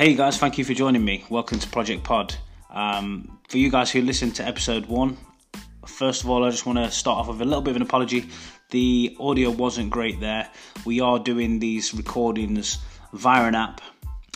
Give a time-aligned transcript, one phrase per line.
[0.00, 1.26] Hey guys, thank you for joining me.
[1.28, 2.34] Welcome to Project Pod.
[2.70, 5.18] Um, for you guys who listened to episode one,
[5.86, 7.82] first of all, I just want to start off with a little bit of an
[7.82, 8.30] apology.
[8.70, 10.48] The audio wasn't great there.
[10.86, 12.78] We are doing these recordings
[13.12, 13.82] via an app,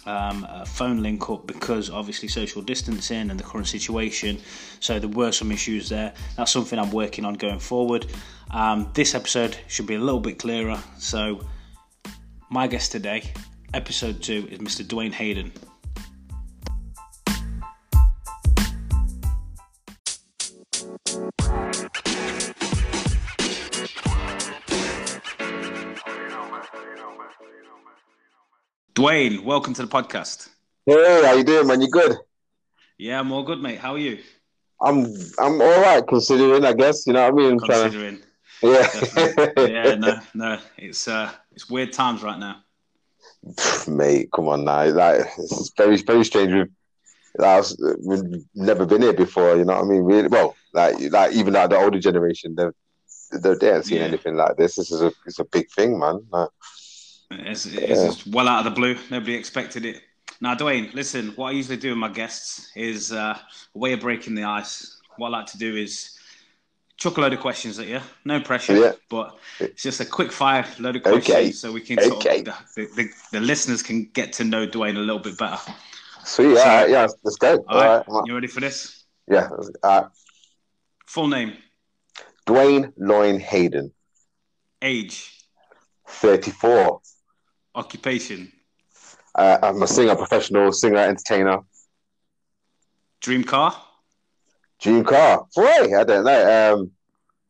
[0.05, 4.43] um, a phone link up, because obviously social distancing and the current situation.
[4.81, 6.13] So there were some issues there.
[6.37, 8.05] That's something I'm working on going forward.
[8.51, 10.79] Um, this episode should be a little bit clearer.
[10.99, 11.41] So,
[12.51, 13.33] my guest today,
[13.75, 14.85] episode two, is Mr.
[14.85, 15.51] Dwaine Hayden.
[28.95, 30.49] Dwaine, welcome to the podcast.
[30.87, 31.81] Hey, how you doing, man?
[31.81, 32.17] You good?
[32.99, 33.79] Yeah, I'm all good, mate.
[33.79, 34.19] How are you?
[34.81, 35.07] I'm
[35.39, 37.07] I'm all right considering, I guess.
[37.07, 37.59] You know what I mean?
[37.59, 38.19] Trying to-
[38.63, 39.89] Considering, yeah.
[39.89, 42.64] yeah, no, no, it's uh, it's weird times right now.
[43.89, 44.85] Mate, come on now.
[44.91, 46.53] Like it's very very strange.
[46.53, 46.69] We've,
[47.37, 47.65] like,
[48.01, 49.57] we've never been here before.
[49.57, 50.03] You know what I mean?
[50.03, 52.73] Really, well, like like even like the older generation, they've
[53.43, 54.05] they they haven't seen Yeah.
[54.05, 54.77] anything like this.
[54.77, 56.21] This is a it's a big thing, man.
[56.31, 56.49] Like,
[57.31, 58.97] It's, it's just well out of the blue.
[59.11, 60.03] Nobody expected it.
[60.41, 61.31] Now, Dwaine, listen.
[61.37, 63.37] What I usually do with my guests is uh,
[63.75, 65.01] a way of breaking the ice.
[65.17, 66.17] What I like to do is
[66.97, 68.01] chuck a load of questions at you.
[68.25, 68.93] No pressure, Yeah.
[69.11, 71.21] but it's just a quick fire load of Okay.
[71.21, 72.39] questions so we can sort Okay.
[72.41, 72.45] of,
[72.77, 75.59] the, the, the listeners can get to know Dwaine a little bit better.
[76.25, 76.57] sweet.
[76.57, 77.57] So- all right, yeah, let's go.
[77.69, 78.27] All right, all right.
[78.27, 79.05] you ready for this?
[79.31, 79.49] Yeah.
[79.83, 80.07] Right.
[81.07, 81.57] Full name,
[82.47, 83.93] Dwaine Loin Hayden,
[84.83, 85.45] age,
[86.09, 87.01] thirty four.
[87.75, 88.53] occupation,
[89.37, 91.59] Uh, I'm a singer, professional singer, entertainer.
[93.21, 93.75] dream car.
[94.85, 95.47] Dream car.
[95.57, 96.75] Boy, I don't know.
[96.75, 96.91] Um,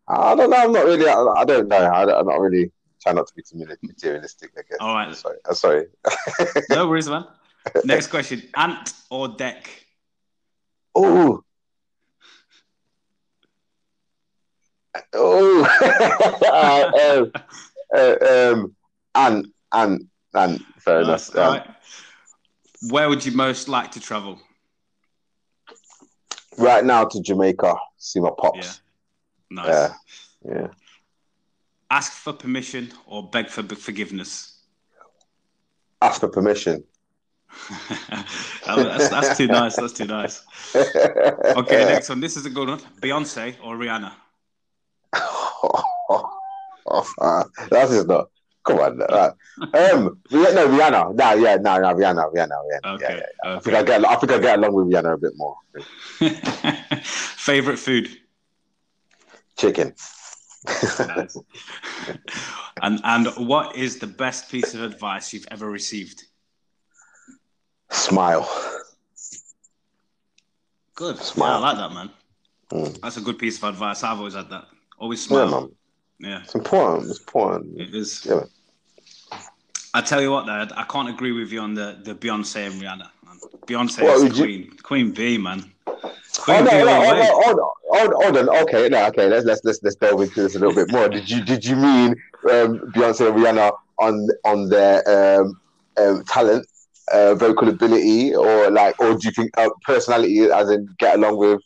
[0.06, 0.56] I don't know.
[0.56, 1.08] I'm not really.
[1.08, 1.76] I, I don't know.
[1.76, 2.70] I, am not really
[3.02, 4.52] trying not to be too materialistic.
[4.56, 4.78] I guess.
[4.78, 5.12] All right.
[5.16, 5.38] Sorry.
[5.44, 5.86] I'm sorry.
[6.70, 7.24] No worries, man.
[7.84, 9.66] Next question: ant or dec?
[10.94, 11.42] Oh.
[15.12, 15.64] Oh.
[17.24, 17.32] um,
[17.92, 18.76] uh, um,
[19.16, 21.34] and and and fair enough.
[21.34, 21.66] Um, right.
[22.90, 24.38] Where would you most like to travel?
[26.58, 28.80] Right now to Jamaica, see my pops.
[29.50, 29.62] Yeah.
[29.62, 29.68] Nice.
[30.46, 30.54] Yeah.
[30.54, 30.66] Yeah.
[31.90, 34.58] Ask for permission or beg for forgiveness.
[36.02, 36.84] Ask for permission.
[38.66, 39.76] that's, that's too nice.
[39.76, 40.42] That's too nice.
[41.56, 42.20] Okay, next one.
[42.20, 42.80] This is a good one.
[43.00, 44.12] Beyonce or Rihanna?
[45.66, 46.30] Oh,
[46.86, 48.28] oh, oh, that's just not.
[48.64, 49.32] Come on, right.
[49.92, 51.14] Um, no, Rihanna.
[51.14, 52.94] No, yeah, no, no, Rihanna, Rihanna, Rihanna.
[52.94, 53.16] Okay.
[53.16, 53.56] Yeah, yeah.
[53.56, 54.04] I think I get.
[54.08, 55.56] I think I get along with Rihanna a bit more.
[57.04, 58.08] Favorite food?
[59.58, 59.94] Chicken.
[60.66, 61.36] Nice.
[62.82, 66.24] and and what is the best piece of advice you've ever received?
[67.90, 68.48] Smile.
[70.94, 71.18] Good.
[71.18, 71.50] Smile.
[71.50, 72.10] Yeah, I like that, man.
[72.72, 73.00] Mm.
[73.02, 74.02] That's a good piece of advice.
[74.02, 74.64] I've always had that.
[74.98, 75.60] Always Yeah, smile.
[75.60, 75.70] man.
[76.20, 77.10] Yeah, It's important.
[77.10, 77.80] It's important.
[77.80, 78.24] it is.
[78.24, 78.44] Yeah.
[79.94, 82.74] I tell you what, though, I can't agree with you on the, the Beyonce and
[82.82, 83.08] Rihanna.
[83.24, 83.38] Man.
[83.66, 85.70] Beyonce What is would you- queen, queen B, man.
[85.86, 86.10] Oh
[86.42, 88.56] Queen no, B no, the hold, on, hold, on.
[88.64, 89.28] Okay, no, okay.
[89.28, 91.08] Let's let's let's let's delve into this a little bit more.
[91.08, 92.10] Did you did you mean
[92.50, 94.96] um, Beyonce and Rihanna on on their
[95.40, 95.60] um,
[95.96, 96.66] um, talent,
[97.12, 101.36] uh, vocal ability, or like, or do you think uh, personality, as in get along
[101.36, 101.60] with,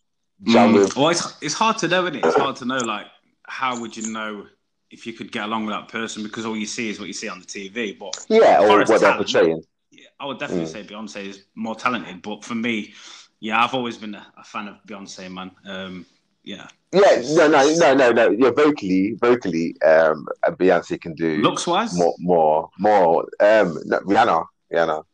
[0.45, 0.81] jam Mm.
[0.81, 0.97] with?
[0.97, 2.25] Well, it's, it's hard to know, isn't it?
[2.27, 3.07] It's hard to know, like,
[3.45, 4.47] how would you know
[4.91, 7.13] if you could get along with that person because all you see is what you
[7.13, 7.93] see on the TV.
[7.99, 9.63] But Yeah, or what they're portraying.
[9.91, 10.73] yeah, I would definitely Mm.
[10.73, 12.23] say Beyonce is more talented.
[12.23, 12.95] But for me,
[13.41, 15.51] yeah, I've always been a, a fan of Beyonce, man.
[15.67, 16.07] Um,
[16.45, 18.31] yeah, Yeah, no, no, no, no, no.
[18.31, 21.99] Yeah, vocally, vocally, um, Beyonce can do looks wise.
[21.99, 23.23] more, more, more.
[23.41, 25.05] Um, no, Rihanna, Rihanna.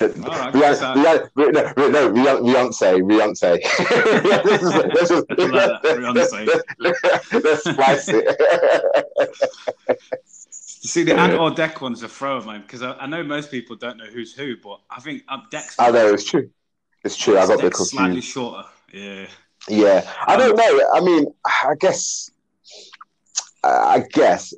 [0.00, 3.60] All right, Rihanna, so- Rihanna, Rihanna, no, Beyonce, Beyonce.
[4.24, 6.62] let's just, let's just, I like that, Beyonce.
[6.78, 8.24] let's, let's splice it.
[9.88, 9.96] You
[10.88, 13.50] see, the ant or dec one's a throw, of mine because I, I know most
[13.50, 15.76] people don't know who's who, but I think um, Dec's.
[15.78, 16.50] I know it's true.
[17.04, 17.38] It's true.
[17.38, 18.28] I got the bit slightly confused.
[18.28, 18.68] shorter.
[18.92, 19.26] Yeah.
[19.68, 20.90] Yeah, I don't know.
[20.92, 22.30] I mean, I guess,
[23.62, 24.52] I guess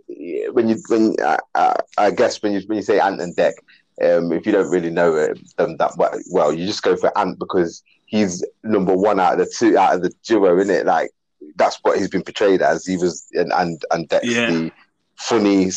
[0.51, 3.53] when you when uh, uh, I guess when you when you say Ant and Dec,
[4.03, 5.93] um, if you don't really know it, them that
[6.31, 9.95] well, you just go for Ant because he's number one out of the two out
[9.97, 10.87] of the duo, isn't it?
[10.87, 11.11] Like
[11.57, 12.87] that's what he's been portrayed as.
[12.87, 14.51] He was and and, and Dec's Yeah.
[14.51, 14.73] the
[15.17, 15.71] funny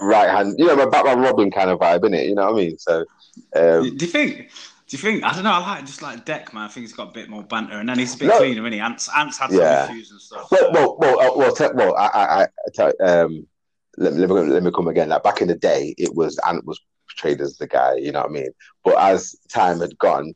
[0.00, 2.28] right hand, you know, a Batman Robin kind of vibe, innit?
[2.28, 2.78] You know what I mean?
[2.78, 3.04] So,
[3.56, 4.50] um, Do you think?
[4.86, 5.24] Do you think?
[5.24, 5.50] I don't know.
[5.52, 6.64] I like just like Dec, man.
[6.64, 8.38] I think he's got a bit more banter, and then he's a bit No.
[8.38, 8.80] cleaner, isn't he?
[8.80, 9.60] Ants, Ants had some
[9.96, 10.48] issues and stuff.
[10.50, 11.96] Well, well, well, uh, well, te- well.
[11.96, 13.46] I, I, I tell, um,
[13.96, 15.08] let, me- let me let me come again.
[15.08, 16.78] Like back in the day, it was Ant was
[17.14, 17.94] portrayed as the guy.
[17.96, 18.48] You know what I mean?
[18.84, 20.34] But as time had gone,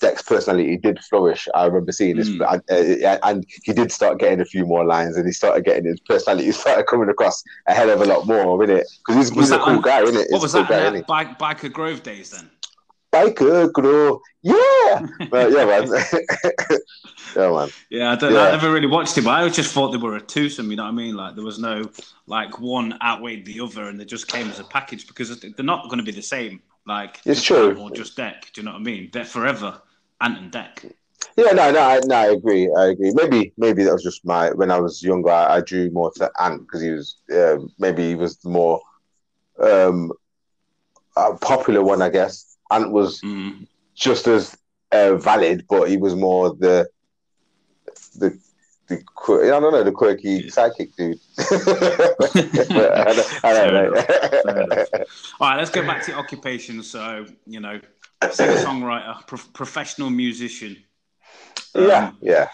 [0.00, 1.48] Dec's personality did flourish.
[1.54, 2.60] I remember seeing this, Mm.
[2.68, 5.86] and, uh, and he did start getting a few more lines, and he started getting
[5.86, 8.84] his personality started coming across a hell of a lot more, innit?
[9.06, 10.26] Because he's, he's a cool on- guy, innit?
[10.30, 10.68] What He's was cool that?
[10.70, 12.50] guy, that Bike, Byker Grove days then?
[13.12, 14.20] Biker, bro.
[14.42, 15.88] Yeah, but yeah, man.
[17.36, 17.68] yeah, man.
[17.90, 18.40] Yeah, I, don't, Yeah.
[18.40, 20.70] I never really watched it, but I just thought they were a twosome.
[20.70, 21.14] You know what I mean?
[21.14, 21.90] Like there was no
[22.26, 25.84] like one outweighed the other, and they just came as a package because they're not
[25.84, 26.62] going to be the same.
[26.86, 27.78] Like It's true.
[27.78, 28.52] Or just Dec.
[28.52, 29.10] Do you know what I mean?
[29.12, 29.80] They're forever
[30.20, 30.92] Ant and Dec.
[31.36, 32.72] Yeah, no, no, I, no, I agree.
[32.76, 33.12] I agree.
[33.14, 35.30] Maybe, maybe that was just my when I was younger.
[35.30, 38.80] I, I drew more to Ant because he was um, maybe he was the more
[39.60, 40.12] um,
[41.16, 42.51] uh, popular one, I guess.
[42.72, 43.66] Ant was Mm.
[43.94, 44.56] just as
[44.92, 46.88] uh, valid, but he was more the
[48.16, 48.38] the
[48.88, 50.50] the I don't know the quirky Yeah.
[50.50, 51.18] psychic dude.
[51.38, 53.94] I don't, I don't know.
[55.40, 56.82] All right, let's go back to occupation.
[56.82, 57.80] So you know,
[58.30, 60.76] singer songwriter, pro- professional musician.
[61.74, 62.48] yeah, Um, yeah.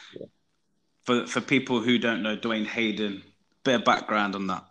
[1.06, 3.22] For for people who don't know Dwaine Hayden,
[3.64, 4.64] bit of background on that.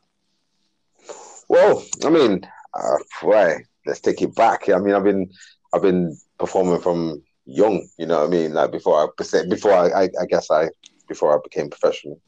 [1.49, 3.65] Well, I mean, uh, right.
[3.87, 4.69] Let's take it back.
[4.69, 5.29] I mean, I've been,
[5.73, 7.87] I've been performing from young.
[7.97, 8.53] You know what I mean?
[8.53, 10.69] Like before I, before I, I, I guess I,
[11.07, 12.19] before I became professional.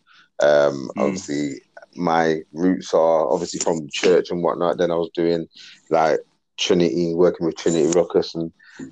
[0.42, 1.00] Um, Mm.
[1.00, 1.62] obviously,
[1.96, 4.78] my roots are obviously from church and whatnot.
[4.78, 5.48] Then I was doing
[5.90, 6.20] like
[6.58, 8.52] Trinity, working with Trinity Ruckus and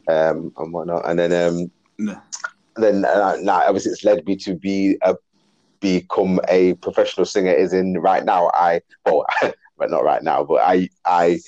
[0.09, 1.07] um and whatnot.
[1.09, 2.21] And then um, No.
[2.75, 5.15] then uh, now obviously it's led me to be a
[5.79, 7.51] become a professional singer.
[7.51, 9.25] Is in right now I well,
[9.77, 10.43] but not right now.
[10.43, 11.39] But I I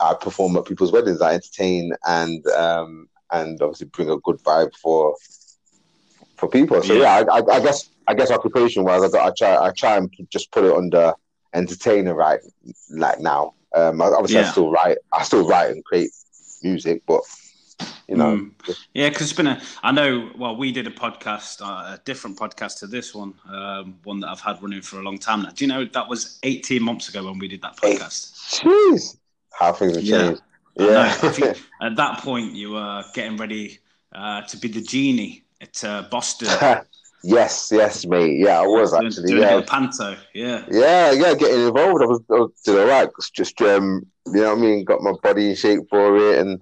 [0.00, 1.20] I perform at people's weddings.
[1.22, 5.16] I entertain and um and obviously bring a good vibe for
[6.36, 6.82] for people.
[6.82, 7.20] So Yeah.
[7.20, 9.96] yeah, I, I, I guess I guess occupation wise, I got I try I try
[9.96, 11.12] and just put it under
[11.54, 12.40] entertainer right
[12.90, 13.54] like now.
[13.74, 14.52] Um, obviously I Yeah.
[14.52, 16.10] still write I still write and create
[16.62, 17.22] music, but
[18.08, 18.36] you know.
[18.36, 18.52] Mm.
[18.94, 19.60] Yeah, because it's been a.
[19.82, 20.30] I know.
[20.38, 24.28] Well, we did a podcast, uh, a different podcast to this one, um, one that
[24.28, 25.50] I've had running for a long time now.
[25.50, 28.32] Do you know that was 18 months ago when we did that podcast?
[28.48, 29.16] Jeez,
[29.58, 30.42] how things have changed.
[30.76, 30.90] Know.
[30.90, 31.54] Yeah, I
[31.86, 33.78] at that point, you were getting ready
[34.14, 36.48] uh, to be the genie at uh, Boston.
[37.24, 38.38] yes, yes, mate.
[38.38, 39.28] Yeah, I was Doing- actually.
[39.32, 40.16] doing a Yeah, panto.
[40.34, 40.64] Yeah.
[40.70, 41.34] yeah, yeah.
[41.34, 43.08] Getting involved, I was, I was doing all right.
[43.32, 44.84] Just um, you know what I mean.
[44.84, 46.60] Got my body in shape for it, and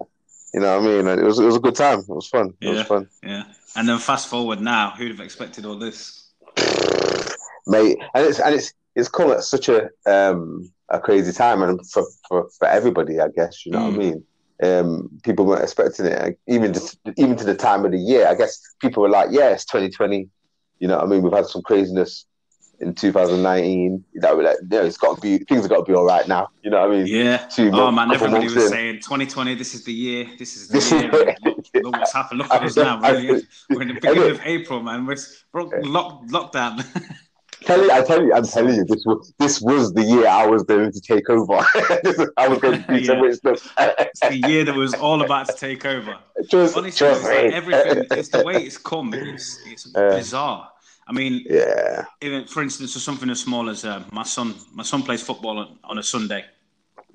[0.53, 1.07] you know what I mean.
[1.19, 1.99] It was it was a good time.
[1.99, 2.53] It was fun.
[2.61, 2.73] It Yeah.
[2.73, 3.43] was fun, Yeah.
[3.75, 6.31] And then fast forward now, who'd have expected all this?
[7.67, 7.97] mate.
[8.13, 12.03] And it's and it's it's come at such a um a crazy time, and for
[12.27, 13.65] for, for everybody, I guess.
[13.65, 13.97] You know what I Mm.
[13.97, 14.23] mean.
[14.63, 18.25] Um, people weren't expecting it, even just, even to the time of the year.
[18.27, 20.29] I guess people were like, "Yeah, it's 2020."
[20.79, 21.21] You know what I mean?
[21.23, 22.25] We've had some craziness
[22.79, 24.03] in 2019.
[24.15, 26.05] That we're like, you know, it's got to be things have got to be all
[26.05, 26.47] right now.
[26.63, 27.07] You know what I mean?
[27.07, 27.37] Yeah.
[27.47, 28.69] Two Oh months- man, everybody was in.
[28.69, 29.55] saying 2020.
[29.55, 30.27] This is the year.
[30.39, 31.11] This is the year.
[31.43, 32.37] Look, look what's happened.
[32.39, 33.01] Look at us now.
[33.01, 35.05] We're in the beginning of April, man.
[35.05, 35.15] We're,
[35.53, 36.85] we're lock, lockdown.
[37.65, 40.45] Tell you, I tell you, I'm telling you, this was this was the year I
[40.45, 41.53] was going to take over.
[42.37, 43.31] I was going to some Yeah.
[43.31, 43.73] stuff.
[43.79, 46.15] it's the year that was all about to take over.
[46.47, 48.05] Just, Honestly, just it's like everything.
[48.11, 49.13] It's the way it's come.
[49.15, 50.69] It's it's Uh, bizarre.
[51.07, 54.53] I mean, Yeah, even for instance, something as small as uh, my son.
[54.73, 56.45] My son plays football on, on a Sunday.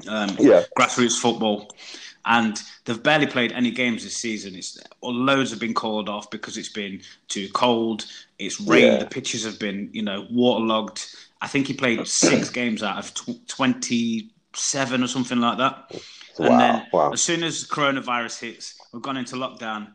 [0.08, 1.76] Um, yeah, grassroots football,
[2.24, 4.56] and they've barely played any games this season.
[4.56, 8.06] It's loads have been called off because it's been too cold.
[8.40, 8.94] It's rained.
[8.94, 8.98] Yeah.
[8.98, 11.06] The pitches have been, you know, waterlogged.
[11.40, 15.92] I think he played six games out of tw- twenty-seven or something like that.
[16.38, 17.10] wow, And then wow.
[17.12, 19.92] as soon as coronavirus hits, we've gone into lockdown.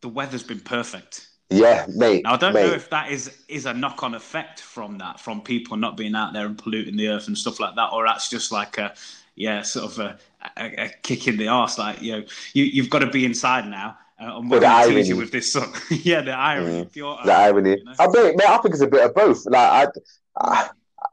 [0.00, 1.28] The weather's been perfect.
[1.50, 2.24] Yeah, mate.
[2.24, 2.66] Now I don't mate.
[2.66, 6.14] know if that is is a knock on effect from that, from people not being
[6.14, 8.94] out there and polluting the earth and stuff like that, or that's just like a
[9.36, 10.18] yeah, sort of a,
[10.56, 11.78] a, a kick in the arse.
[11.78, 12.24] Like you know,
[12.54, 13.98] you you've got to be inside now.
[14.24, 15.12] Uh, and the going to tease irony.
[15.14, 15.74] with this song.
[15.90, 16.84] yeah, the irony.
[16.84, 17.70] Mm, the irony.
[17.78, 17.92] you know?
[17.98, 19.44] I bet, mate, I think it's a bit of both.
[19.46, 19.90] Like,
[20.36, 20.68] I, I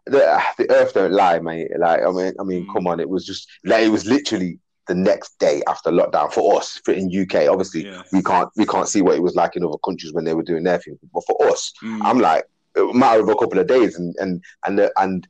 [0.06, 1.68] the, the earth don't lie, mate.
[1.78, 2.74] Like, I mean, I mean, Mm.
[2.74, 6.58] come on, it was just like it was literally the next day after lockdown for
[6.60, 7.48] us for in UK.
[7.48, 8.02] Obviously, Yeah.
[8.12, 10.44] we can't we can't see what it was like in other countries when they were
[10.44, 10.98] doing their thing.
[11.14, 12.00] But for us, Mm.
[12.04, 15.28] I'm like, a matter of a couple of days, and and and the, and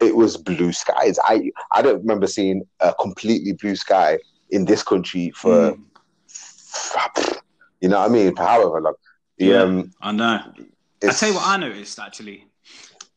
[0.00, 1.18] it was blue skies.
[1.24, 4.18] I I don't remember seeing a completely blue sky
[4.50, 5.80] in this country for, Mm.
[7.80, 8.94] You know what I mean, for however long.
[9.38, 9.62] The, Yeah.
[9.62, 10.40] um, I know.
[11.04, 12.46] I tell you what I noticed actually.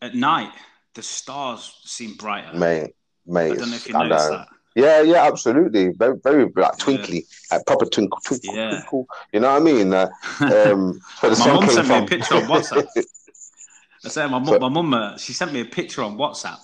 [0.02, 0.52] At night,
[0.94, 2.58] the stars seem brighter.
[2.58, 2.92] mate,
[3.26, 3.54] mate.
[3.54, 4.48] I don't know if you noticed that.
[4.76, 5.92] Yeah, yeah, absolutely.
[5.94, 8.72] Very, very like twinkly, like proper twinkle, twinkle, Yeah.
[8.72, 9.08] twinkle.
[9.32, 9.94] You know what I mean?
[9.94, 10.10] Uh,
[10.42, 12.88] um, so the My mum sent me a picture on WhatsApp.
[14.06, 16.60] I said my So- mum, my mum, uh, she sent me a picture on WhatsApp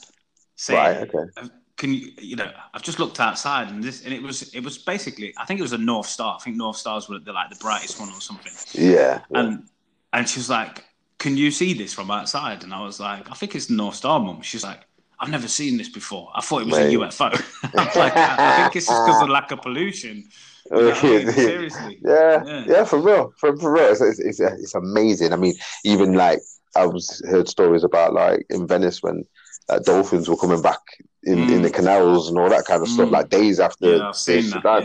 [0.56, 1.10] saying, right.
[1.16, 1.50] Okay.
[1.82, 4.78] Can you you know I've just looked outside and this and it was it was
[4.78, 6.38] basically I think it was a North Star.
[6.40, 8.54] I think North Stars were the, like the brightest one or something.
[8.74, 9.22] Yeah.
[9.32, 9.64] And
[10.14, 10.86] and she was like,
[11.18, 13.96] "Can you see this from outside?" And I was like, "I think it's the North
[13.96, 14.82] Star, mum." She's like,
[15.20, 16.30] "I've never seen this before.
[16.36, 16.94] I thought it was Mate.
[16.94, 17.30] a UFO."
[17.80, 20.18] I'm like, "I think it's just because of lack of pollution."
[20.72, 21.32] You know what I mean?
[21.32, 22.00] Seriously.
[22.06, 22.66] Yeah, Yeah.
[22.68, 23.90] yeah, for real, for, for real.
[23.92, 25.34] It's, it's, it's, it's amazing.
[25.34, 26.42] I mean, even like
[26.76, 29.26] I was heard stories about like in Venice when
[29.72, 30.80] uh, dolphins were coming back
[31.24, 31.64] in, in Mm.
[31.64, 33.12] the canals and all that kind of stuff, Mm.
[33.12, 34.12] like days after Yeah,
[34.64, 34.84] that.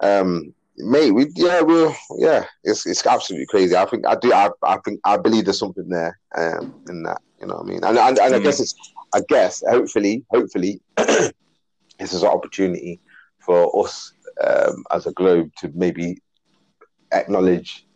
[0.00, 0.20] Yeah.
[0.20, 3.76] Um, mate, we yeah, we yeah, it's it's absolutely crazy.
[3.76, 4.32] I think I do.
[4.32, 7.20] I, I think I believe there's something there um, in that.
[7.40, 7.84] You know what I mean?
[7.84, 8.44] And and, and I Mm.
[8.44, 8.74] guess it's
[9.14, 13.00] I guess hopefully hopefully this is an opportunity
[13.38, 16.20] for us um, as a globe to maybe
[17.12, 17.86] acknowledge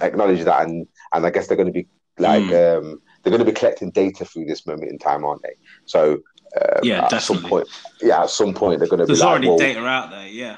[0.00, 2.78] acknowledge that and and I guess they're going to be like Mm.
[2.78, 5.54] um, they're going to be collecting data through this moment in time, aren't they?
[5.86, 6.20] So
[6.60, 7.50] uh, Yeah, at some definitely.
[7.50, 7.68] point,
[8.02, 10.26] yeah, at some point they're going to be There's like, already well, data out there.
[10.28, 10.56] Yeah.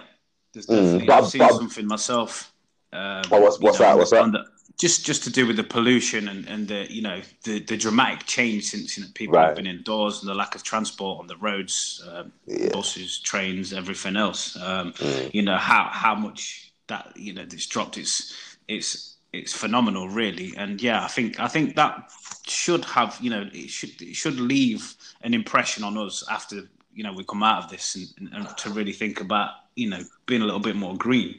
[0.52, 2.52] There's Mm, but- I've seen but- something myself.
[2.92, 3.98] Um, Oh, what's- what's know, that?
[3.98, 4.22] What's that?
[4.22, 4.36] on
[4.76, 8.26] just just to do with the pollution and, and the you know the, the dramatic
[8.26, 9.46] change since you know, people Right.
[9.46, 12.70] have been indoors and the lack of transport on the roads, um, Yeah.
[12.72, 14.56] buses, trains, everything else.
[14.56, 15.32] Um, Mm.
[15.32, 17.98] You know how how much that you know it's dropped.
[17.98, 18.34] It's
[18.66, 20.54] it's it's phenomenal, really.
[20.56, 22.10] And yeah, I think I think that
[22.46, 27.02] should have you know it should it should leave an impression on us after you
[27.04, 30.00] know we come out of this and, and, and to really think about you know
[30.26, 31.34] being a little bit more green.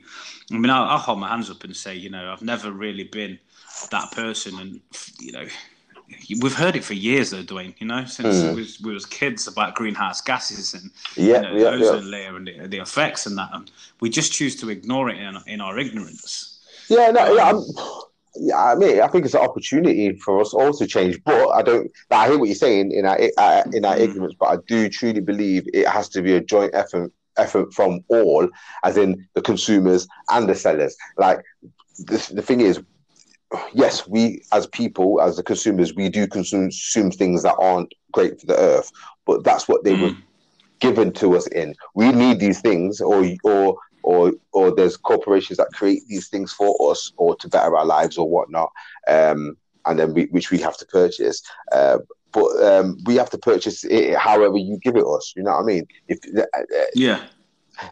[0.52, 3.06] I mean, I'll, I'll hold my hands up and say, you know, I've never really
[3.06, 3.40] been
[3.92, 4.80] that person, and
[5.20, 5.46] you know,
[6.42, 7.74] we've heard it for years, though, Dwaine.
[7.80, 8.56] You know, since Mm.
[8.56, 11.86] we, was, we was kids about greenhouse gases and yeah, you know, yeah, the yeah.
[11.92, 13.72] ozone layer and the, the effects and that, and
[14.02, 16.55] we just choose to ignore it in, in our ignorance.
[16.90, 17.64] Yeah, no, yeah, I'm,
[18.36, 18.64] yeah.
[18.64, 21.20] I mean, I think it's an opportunity for us all to change.
[21.24, 21.90] But I don't.
[22.12, 24.02] I hear what you're saying in our uh, in our Mm.
[24.02, 28.00] ignorance, but I do truly believe it has to be a joint effort effort from
[28.10, 28.48] all,
[28.84, 30.96] as in the consumers and the sellers.
[31.18, 31.40] Like
[31.98, 32.82] the the thing is.
[33.74, 38.40] Yes, we as people, as the consumers, we do consume, consume things that aren't great
[38.42, 38.92] for the earth,
[39.26, 40.24] but that's what they were Mm.
[40.82, 41.74] given to us in.
[41.94, 46.72] We need these things, or or or or there's corporations that create these things for
[46.92, 48.72] us, or to better our lives or whatnot,
[49.08, 51.42] um, and then we, which we have to purchase.
[51.72, 51.98] Uh,
[52.32, 55.34] but um, we have to purchase it however you give it us.
[55.36, 55.86] You know what I mean?
[56.08, 56.62] If uh,
[56.94, 57.20] Yeah,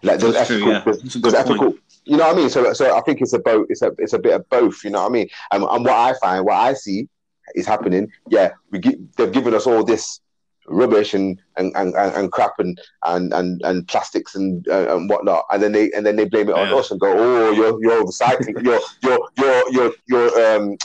[0.01, 0.82] like there's That's true, ethical, yeah.
[0.86, 1.46] there's, there's good point.
[1.46, 1.74] ethical.
[2.05, 2.50] You know what I mean?
[2.50, 3.67] So, so I think it's a both.
[3.70, 4.84] It's a it's a bit of both.
[4.84, 5.29] You know what I mean?
[5.51, 7.08] And, and what I find, what I see,
[7.55, 8.12] is happening.
[8.29, 10.20] Yeah, we gi- they've given us all this
[10.67, 15.46] rubbish and and, and, and crap and and and, and plastics and uh, and whatnot,
[15.51, 16.75] and then they and then they blame it on Yeah.
[16.75, 20.77] us and go, oh, you're you're recycling, you're you're you're you're you're um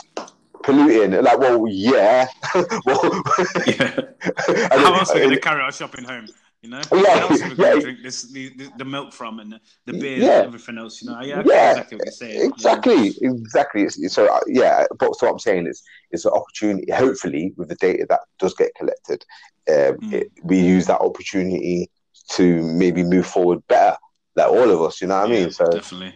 [0.63, 1.11] polluting.
[1.23, 2.27] Like, well, yeah.
[2.85, 3.23] well,
[3.65, 4.01] yeah.
[4.71, 6.27] How else are we going to carry our shopping home?
[6.61, 7.79] You know, Yeah, else we yeah.
[7.79, 10.37] drink this the, the, the milk from and the, the beer Yeah.
[10.39, 11.01] and everything else?
[11.01, 12.39] You know, yeah, Yeah, exactly what you're saying.
[12.41, 12.45] yeah.
[12.47, 13.83] Exactly, exactly.
[13.83, 16.91] It's, it's- so uh, yeah, but so what I'm saying is, it's an opportunity.
[16.91, 19.23] Hopefully, with the data that does get collected,
[19.69, 20.13] Mm.
[20.13, 21.89] it, we use that opportunity
[22.31, 23.95] to maybe move forward better.
[24.35, 25.51] Like all of us, you know what I Yeah, mean?
[25.51, 26.15] So, definitely.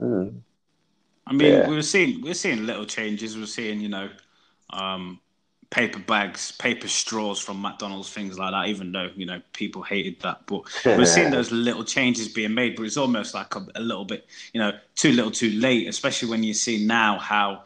[0.00, 0.40] mm,
[1.26, 1.68] I mean, Yeah.
[1.68, 3.36] we were seeing we are seeing little changes.
[3.36, 4.10] We are seeing, you know,
[4.70, 5.20] um,
[5.70, 8.68] paper bags, paper straws from McDonald's, things like that.
[8.68, 12.76] Even though you know people hated that, but we're seeing those little changes being made.
[12.76, 15.88] But it's almost like a, a little bit, you know, too little, too late.
[15.88, 17.64] Especially when you see now how.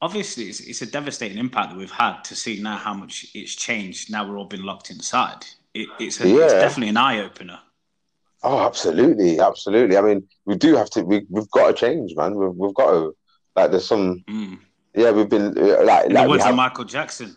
[0.00, 3.56] Obviously, it's, it's a devastating impact that we've had to see now how much it's
[3.56, 4.12] changed.
[4.12, 5.44] Now we're all been locked inside.
[5.74, 7.58] It, it's, a, it's definitely an eye opener.
[8.44, 9.96] oh, absolutely, absolutely.
[9.96, 11.02] I mean, we do have to.
[11.02, 12.36] We we've got to change, man.
[12.36, 13.16] We've we've got to.
[13.56, 14.22] Like, there's some.
[14.28, 14.58] Mm.
[14.98, 17.36] Yeah, we've been uh, like In like the words have, of Michael Jackson.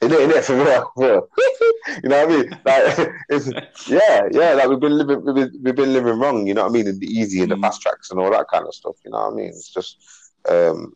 [0.00, 1.28] In it, in it, for real, for real.
[2.02, 2.60] you know what I mean?
[2.64, 3.46] Like, it's,
[3.88, 4.54] yeah, yeah.
[4.54, 6.46] Like we've been living, we've been, we've been living wrong.
[6.46, 6.88] You know what I mean?
[6.88, 7.62] In the easy and the Mm.
[7.62, 8.96] fast tracks and all that kind of stuff.
[9.04, 9.48] You know what I mean?
[9.48, 9.98] It's just,
[10.48, 10.94] um,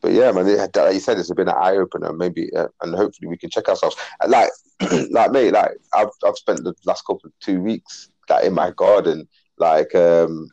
[0.00, 0.48] but yeah, man.
[0.48, 2.12] It, like you said, it's been an eye opener.
[2.14, 3.96] Maybe, uh, and hopefully we can check ourselves.
[4.26, 4.50] Like,
[5.10, 8.70] like me, like I've I've spent the last couple of two weeks like in my
[8.70, 10.48] garden, like um,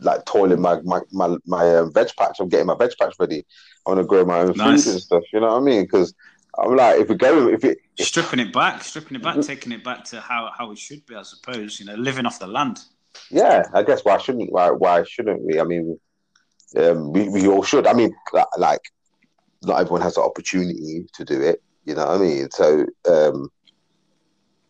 [0.00, 2.38] like toiling my my my, my um, veg patch.
[2.40, 3.44] I'm getting my veg patch ready.
[3.86, 4.84] I want to grow my own Nice.
[4.84, 5.22] food and stuff.
[5.32, 5.82] You know what I mean?
[5.82, 6.14] Because
[6.58, 9.72] I'm like, if we go, if it, if, stripping it back, stripping it back, taking
[9.72, 11.78] it back to how, how it should be, I suppose.
[11.80, 12.80] You know, living off the land.
[13.30, 15.60] yeah, I guess why shouldn't why why shouldn't we?
[15.60, 15.98] I mean,
[16.76, 17.86] um, we we all should.
[17.86, 18.14] I mean,
[18.56, 18.80] like,
[19.62, 21.62] not everyone has the opportunity to do it.
[21.84, 22.50] You know what I mean?
[22.50, 23.50] So, um,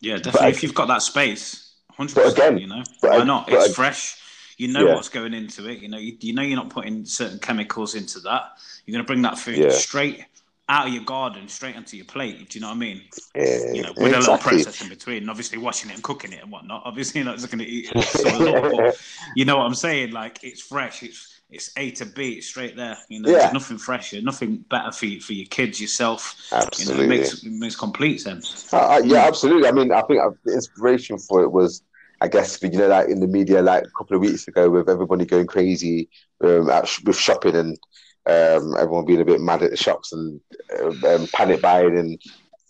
[0.00, 0.46] Yeah, definitely.
[0.46, 2.32] I- if you've got that space, hundred percent.
[2.38, 3.48] again- You know, why I- not?
[3.48, 4.16] It's I- fresh.
[4.58, 4.94] You know Yeah.
[4.94, 5.80] what's going into it.
[5.80, 8.58] You know, you, you know you're not putting certain chemicals into that.
[8.84, 9.72] You're going to bring that food Yeah.
[9.72, 10.24] straight
[10.68, 12.50] out of your garden straight onto your plate.
[12.50, 13.02] Do you know what I mean?
[13.34, 14.38] Yeah, You know, with a little exactly.
[14.38, 16.82] process in between, and obviously washing it and cooking it and whatnot.
[16.84, 18.02] Obviously, you're not just going to eat it.
[18.10, 18.86] So a lot, but
[19.34, 20.12] you know what I'm saying?
[20.12, 21.02] Like it's fresh.
[21.02, 22.32] It's it's A to B.
[22.34, 22.98] It's straight there.
[23.08, 23.38] You know, Yeah.
[23.38, 26.34] there's nothing fresher, nothing better for you, for your kids, yourself.
[26.76, 27.04] You know, Absolutely.
[27.04, 28.68] it makes it makes complete sense.
[28.72, 29.68] Uh, uh, yeah, absolutely.
[29.68, 31.82] I mean, I think uh, the inspiration for it was,
[32.20, 34.88] I guess, you know, like in the media, like a couple of weeks ago, with
[34.88, 36.08] everybody going crazy
[36.42, 37.78] um, at, sh- with shopping and
[38.26, 40.40] um, everyone being a bit mad at the shops and
[40.82, 42.20] um, um, panic buying and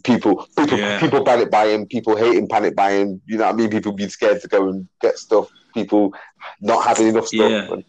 [0.04, 1.00] people, people, Yeah.
[1.00, 3.20] people panic buying, people hating panic buying.
[3.26, 3.70] You know what I mean?
[3.70, 5.48] People being scared to go and get stuff.
[5.74, 6.12] People
[6.60, 7.50] not having enough stuff.
[7.50, 7.72] Yeah.
[7.72, 7.84] And,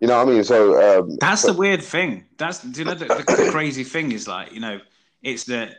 [0.00, 0.44] you know what I mean?
[0.44, 2.24] So um, That's so- the weird thing.
[2.38, 4.80] That's do you know the, the, the crazy thing is like you know
[5.22, 5.76] it's that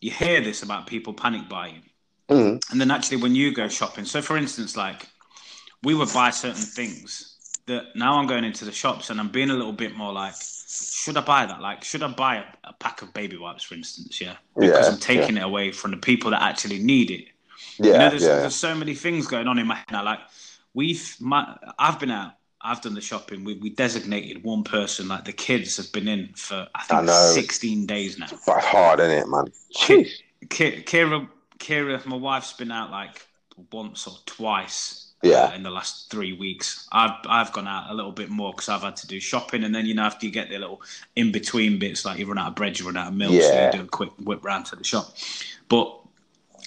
[0.00, 1.82] you hear this about people panic buying,
[2.28, 4.04] Mm, and then actually when you go shopping.
[4.04, 5.08] So for instance, like
[5.82, 9.50] we would buy certain things that now I'm going into the shops and I'm being
[9.50, 10.36] a little bit more like,
[10.92, 11.60] should I buy that?
[11.60, 14.20] Like, should I buy a, a pack of baby wipes, for instance?
[14.20, 17.26] Yeah, because Yeah, I'm taking it away from the people that actually need it.
[17.78, 20.04] yeah, you know, there's, yeah, there's so many things going on in my head now.
[20.04, 20.20] Like
[20.74, 23.44] we've, my, I've been out, I've done the shopping.
[23.44, 25.08] We, we designated one person.
[25.08, 27.34] Like the kids have been in for I I think know.
[27.36, 28.30] 16 days now.
[28.30, 29.52] it's hard, isn't it, man?
[29.70, 30.12] Ki-
[30.48, 31.28] Ki- Kira,
[31.58, 33.26] Kira, my wife's been out like
[33.72, 35.00] once or twice.
[35.22, 35.44] Yeah.
[35.44, 38.68] uh, in the last three weeks, I've I've gone out a little bit more because
[38.68, 40.82] I've had to do shopping, and then you know after you get the little
[41.16, 43.64] in between bits, like you run out of bread, you run out of milk, so
[43.64, 45.14] you do a quick whip round to the shop.
[45.68, 45.98] But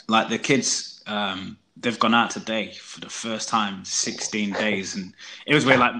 [0.08, 5.14] like the kids, um, they've gone out today for the first time 16 days, and
[5.46, 5.80] it was weird.
[5.80, 5.94] Like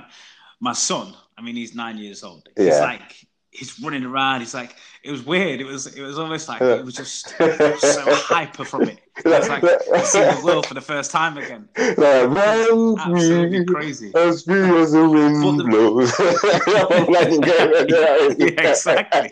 [0.60, 2.50] my son, I mean, he's nine years old.
[2.58, 2.82] He's Yeah.
[2.82, 3.27] like
[3.58, 4.42] he's running around.
[4.42, 5.60] He's like it was weird.
[5.62, 6.76] It was it was almost like Yeah.
[6.76, 9.00] it was just so hyper from it.
[9.18, 9.64] It was like
[10.06, 11.68] seeing the world for the first time again.
[11.98, 12.30] Like,
[13.00, 14.12] Absolutely me crazy.
[14.16, 16.14] as free as the wind the- blows.
[17.90, 19.30] yeah, exactly.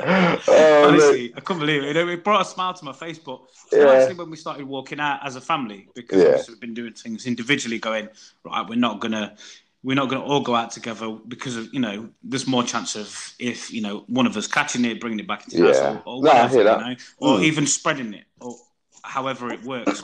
[0.00, 0.84] man.
[0.88, 1.96] Honestly, I couldn't believe it.
[1.96, 3.18] It it brought a smile to my face.
[3.18, 3.40] But
[3.72, 3.88] Yeah.
[3.90, 6.42] actually, when we started walking out as a family, because Yeah.
[6.48, 8.08] we've been doing things individually, going
[8.44, 9.36] right, we're not gonna.
[9.82, 12.08] We're not going to all go out together because of you know.
[12.22, 15.44] There's more chance of if you know one of us catching it, bringing it back
[15.44, 15.92] into the house, Yeah.
[15.92, 17.42] or, or whatever, you know, or Mm.
[17.44, 18.56] even spreading it, or
[19.04, 20.02] however it works.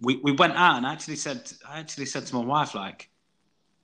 [0.00, 3.10] we we went out and I actually said I actually said to my wife like,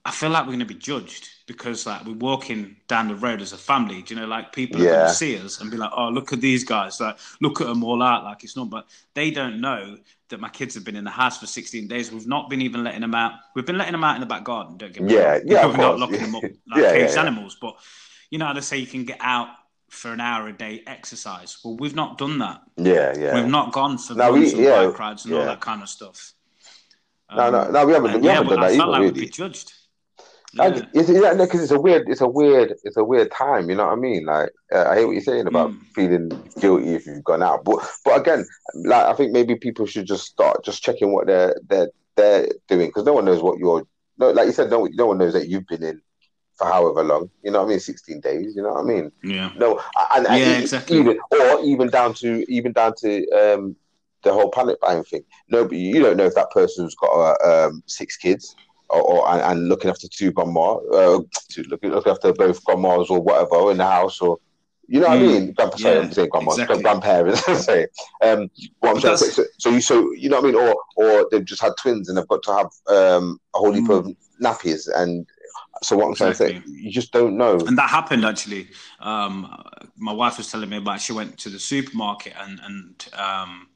[0.05, 3.41] I feel like we're going to be judged because like we're walking down the road
[3.41, 4.03] as a family.
[4.03, 6.33] Do you know, like people are going to see us and be like, "Oh, look
[6.33, 7.01] at these guys!
[7.01, 8.25] Like, look at them all out!
[8.25, 9.97] Like it's not." But they don't know
[10.29, 12.11] that my kids have been in the house for 16 days.
[12.11, 13.35] We've not been even letting them out.
[13.55, 14.77] We've been letting them out in the back garden.
[14.77, 15.43] Don't get me Yeah, wrong.
[15.47, 17.21] yeah, we're not locking them up like Yeah, caged yeah, yeah.
[17.21, 17.57] animals.
[17.61, 17.77] But
[18.31, 19.49] you know how they say you can get out
[19.89, 21.59] for an hour a day exercise.
[21.63, 22.63] Well, we've not done that.
[22.77, 23.35] Yeah, yeah.
[23.35, 25.81] We've not gone for No, runs we- and yeah, bike rides and all that kind
[25.81, 26.33] of stuff.
[27.35, 28.11] No, no, Um, no, we haven't.
[28.15, 29.75] and We yeah, haven't done I that felt either, like we'd be judged.
[30.61, 30.83] I, Yeah.
[30.93, 33.71] it's, yeah, no, because it's a weird, it's a weird, it's a weird time.
[33.71, 34.27] You know what I mean?
[34.27, 35.79] Like, uh, I hear what you're saying about Mm.
[35.95, 40.07] feeling guilty if you've gone out, but but again, like I think maybe people should
[40.07, 43.85] just start just checking what they're they're they're doing because no one knows what you're.
[44.19, 46.01] No, like you said, no, no one knows that you've been in
[46.59, 47.31] for however long.
[47.43, 47.81] You know what I mean?
[47.81, 48.55] Sixteen days.
[48.55, 49.11] You know what I mean?
[49.25, 49.51] Yeah.
[49.57, 49.81] No,
[50.15, 50.99] and, and Yeah, exactly.
[50.99, 53.75] Even or even down to even down to um
[54.23, 55.25] the whole panic buying thing.
[55.49, 58.55] No, but you don't know if that person's got uh, um six kids
[58.93, 63.11] or, or and, and looking after two grandma, uh, to look looking after both grandmas
[63.11, 64.39] or whatever in the house or.
[64.89, 65.53] You know what I Mm, mean?
[65.53, 66.83] Grand, sorry, yeah, I'm saying grandmas, exactly.
[66.83, 67.45] grandparents.
[67.65, 67.87] sorry.
[68.23, 68.51] Um,
[68.81, 71.45] what I'm saying, so, so you, so you know what I mean, or or they've
[71.45, 73.91] just had twins and they've got to have um a whole heap Mm.
[73.91, 75.27] of nappies, and
[75.83, 77.59] so what I'm trying to say, you just don't know.
[77.67, 78.69] And that happened actually.
[79.01, 79.49] Um,
[79.97, 81.01] my wife was telling me about.
[81.01, 83.69] She went to the supermarket and and um,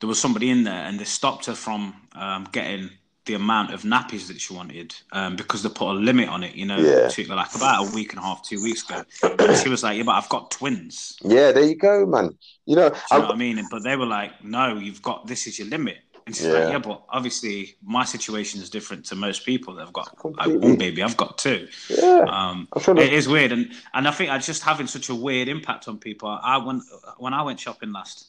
[0.00, 2.90] there was somebody in there, and they stopped her from um, getting
[3.26, 6.54] the amount of nappies that she wanted um, because they put a limit on it.
[6.54, 7.08] You know, Yeah.
[7.08, 9.02] to, like about a week and a half, two weeks ago.
[9.38, 12.36] And she was like, "Yeah, but I've got twins." Yeah, there you go, man.
[12.66, 13.66] You know, you know what I mean?
[13.70, 16.52] But they were like, "No, you've got this is your limit." And she's Yeah.
[16.54, 19.74] like, "Yeah, but obviously my situation is different to most people.
[19.74, 21.68] They've got like one baby, I've got two.
[21.90, 25.48] yeah, Um, it is weird, and and I think it's just having such a weird
[25.48, 26.28] impact on people.
[26.28, 26.82] I went
[27.18, 28.28] when I went shopping last.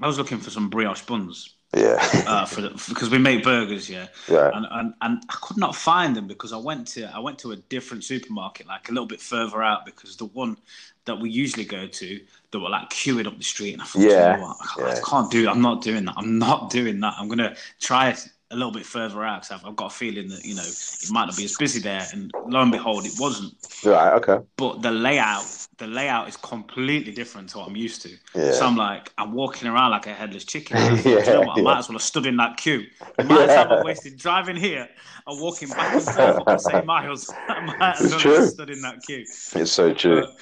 [0.00, 3.90] I was looking for some brioche buns yeah, uh, for the, because we make burgers,
[3.90, 7.18] yeah, yeah, and, and and I could not find them because I went to I
[7.18, 10.56] went to a different supermarket, like a little bit further out, because the one
[11.04, 14.02] that we usually go to, that were like queuing up the street, and I thought,
[14.02, 14.54] Yeah, you know?
[14.60, 14.86] I, yeah.
[14.86, 15.48] I can't do.
[15.48, 16.14] I'm not doing that.
[16.16, 17.14] I'm not doing that.
[17.18, 18.16] I'm gonna try
[18.50, 19.50] a little bit further out.
[19.50, 22.06] I've, I've got a feeling that you know it might not be as busy there,
[22.12, 23.54] and lo and behold, it wasn't.
[23.84, 24.12] Right.
[24.14, 24.38] Okay.
[24.56, 25.44] But the layout,
[25.78, 28.10] the layout is completely different to what I'm used to.
[28.34, 28.52] Yeah.
[28.52, 30.76] So I'm like, I'm walking around like a headless chicken.
[30.76, 31.48] Yeah, you know what?
[31.50, 31.62] I yeah.
[31.62, 32.86] might as well have stood in that queue.
[33.18, 34.88] I might as well have wasted driving here
[35.26, 37.32] and walking back and forth up the same miles.
[37.48, 38.34] I might as It's well true.
[38.36, 39.24] have stood in that queue.
[39.54, 40.20] It's so true.
[40.20, 40.36] But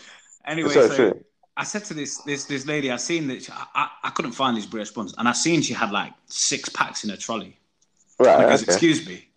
[0.47, 1.25] anyway, It's so so true.
[1.57, 4.57] I said to this this this lady, I seen that she, I, I couldn't find
[4.57, 7.57] these British buns, and I seen she had like six packs in her trolley.
[8.18, 8.40] Right.
[8.40, 8.72] I goes, okay.
[8.72, 9.29] "Excuse me,"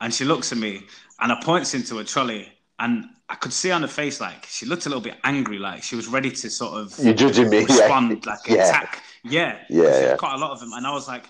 [0.00, 0.82] and she looks at me
[1.20, 4.66] and I points into a trolley, and I could see on her face like she
[4.66, 7.58] looked a little bit angry, like she was ready to sort of You're judging me.
[7.64, 8.30] respond, yeah.
[8.32, 8.68] like yeah.
[8.68, 9.02] attack.
[9.22, 10.16] Yeah, Yeah, yeah.
[10.16, 11.24] Quite a lot of them, and I was like,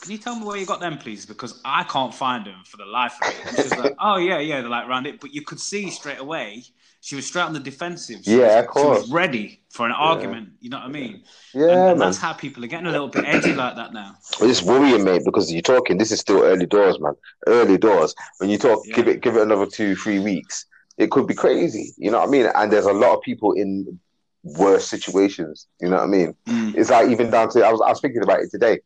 [0.00, 1.26] "Can you tell me where you got them, please?
[1.26, 4.16] Because I can't find them for the life of me." And she was like, "Oh
[4.16, 6.64] yeah, yeah, they're like around it," but you could see straight away.
[7.00, 8.20] She was straight on the defensive.
[8.24, 9.00] She Yeah, was, of She course.
[9.02, 10.50] was ready for an argument.
[10.60, 11.22] You know what I mean?
[11.54, 11.98] Yeah, and, and man.
[11.98, 14.16] that's how people are getting a little bit edgy like that now.
[14.40, 15.96] It's worrying, mate, because you're talking.
[15.98, 17.14] This is still early doors, man.
[17.46, 18.14] Early doors.
[18.38, 20.66] When you talk, give it, give it another two, three weeks.
[20.98, 21.94] It could be crazy.
[21.96, 22.46] You know what I mean?
[22.54, 23.98] And there's a lot of people in
[24.42, 25.66] worse situations.
[25.80, 26.34] You know what I mean?
[26.46, 26.76] Mm.
[26.76, 28.80] It's like even down to I was I was thinking about it today.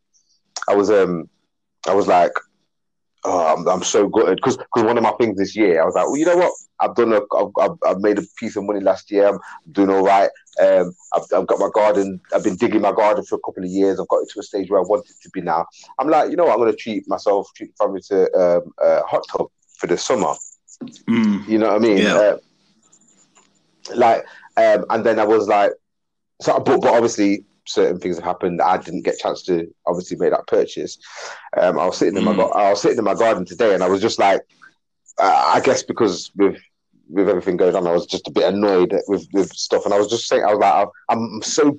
[0.69, 1.29] I was um
[1.89, 2.33] I was like,
[3.25, 5.95] oh, I'm, I'm so gutted because because one of my things this year I was
[5.95, 6.53] like, well, you know what?
[6.81, 9.29] I've done a I've, I've, I've made a piece of money last year.
[9.29, 9.39] I'm
[9.73, 10.31] doing all right.
[10.61, 12.21] Um, I've, I've got my garden.
[12.35, 13.99] I've been digging my garden for a couple of years.
[13.99, 15.67] I've got it to a stage where I want it to be now.
[15.99, 16.53] I'm like, you know what?
[16.53, 19.47] I'm going to treat myself, treat the family to um, a hot tub
[19.79, 20.35] for the summer.
[21.09, 21.49] Mm.
[21.49, 21.99] You know what I mean?
[21.99, 22.15] Yeah.
[22.15, 22.37] Uh,
[23.95, 24.25] like,
[24.57, 25.73] um, and then I was like,
[26.41, 28.61] so, but, but obviously certain things have happened.
[28.61, 30.99] I didn't get a chance to obviously make that purchase.
[31.57, 32.55] Um, I was sitting in my, Mm.
[32.57, 34.41] I was sitting in my garden today, and I was just like,
[35.19, 36.57] uh, I guess because with
[37.09, 39.99] with everything going on, I was just a bit annoyed with with stuff, and I
[39.99, 41.79] was just saying, I was like, I'm so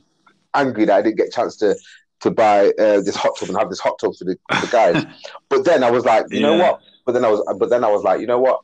[0.53, 1.75] angry that I didn't get a chance to
[2.21, 4.71] to buy uh, this hot tub and have this hot tub for the, for the
[4.71, 5.05] guys.
[5.49, 6.81] but then I was like, you know what?
[7.05, 8.61] But then I was, but then I was like, you know what?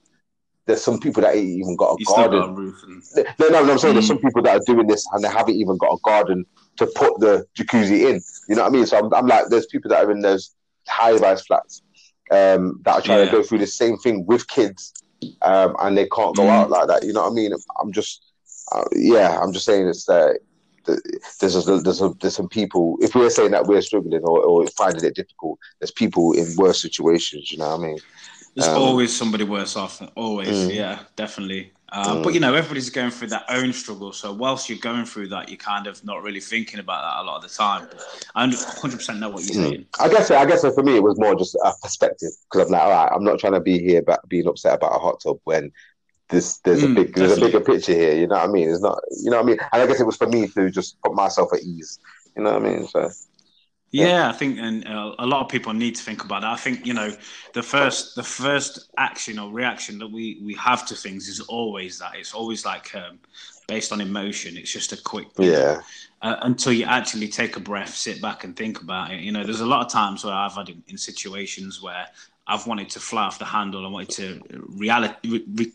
[0.65, 2.39] There's some people that ain't even got a You still garden.
[2.41, 3.03] got a roof and
[3.39, 4.09] No, no, no, I'm saying there's Mm.
[4.09, 6.45] some people that are doing this and they haven't even got a garden
[6.77, 8.21] to put the jacuzzi in.
[8.47, 8.85] You know what I mean?
[8.85, 10.55] So I'm, I'm like, there's people that are in those
[10.87, 11.81] high rise flats
[12.31, 13.25] um, that are trying Yeah.
[13.25, 14.93] to go through the same thing with kids
[15.41, 16.49] um, and they can't go Mm.
[16.49, 17.03] out like that.
[17.03, 17.53] You know what I mean?
[17.81, 18.21] I'm just,
[18.71, 20.33] uh, yeah, I'm just saying it's uh,
[21.39, 22.97] there's a, there's a, there's some people.
[23.01, 26.81] If we're saying that we're struggling or, or finding it difficult, there's people in worse
[26.81, 27.51] situations.
[27.51, 27.99] You know what I mean?
[28.55, 30.01] There's Um, always somebody worse off.
[30.15, 30.75] Always, Mm.
[30.75, 31.71] yeah, definitely.
[31.91, 32.23] Uh, Mm.
[32.23, 34.11] But you know, everybody's going through their own struggle.
[34.13, 37.23] So whilst you're going through that, you're kind of not really thinking about that a
[37.25, 37.87] lot of the time.
[38.35, 39.71] I 100 percent know what you're Mm.
[39.71, 39.85] saying.
[39.99, 42.81] I guess I guess for me it was more just a perspective because I'm like,
[42.81, 45.37] all right, I'm not trying to be here about being upset about a hot tub
[45.43, 45.71] when
[46.29, 48.13] this there's Mm, a big there's a bigger picture here.
[48.15, 48.69] You know what I mean?
[48.69, 49.59] It's not you know what I mean.
[49.73, 51.99] And I guess it was for me to just put myself at ease.
[52.35, 52.87] You know what I mean?
[52.87, 53.09] So
[53.91, 56.51] Yeah, I think, and uh, a lot of people need to think about that.
[56.51, 57.11] I think you know,
[57.53, 61.99] the first the first action or reaction that we we have to things is always
[61.99, 62.15] that.
[62.15, 63.19] It's always like um,
[63.67, 64.55] based on emotion.
[64.55, 65.81] It's just a quick yeah,
[66.21, 69.21] uh, until you actually take a breath, sit back, and think about it.
[69.21, 72.07] You know, there's a lot of times where I've had in, in situations where
[72.47, 73.85] I've wanted to fly off the handle.
[73.85, 75.73] I wanted to reality, re, re,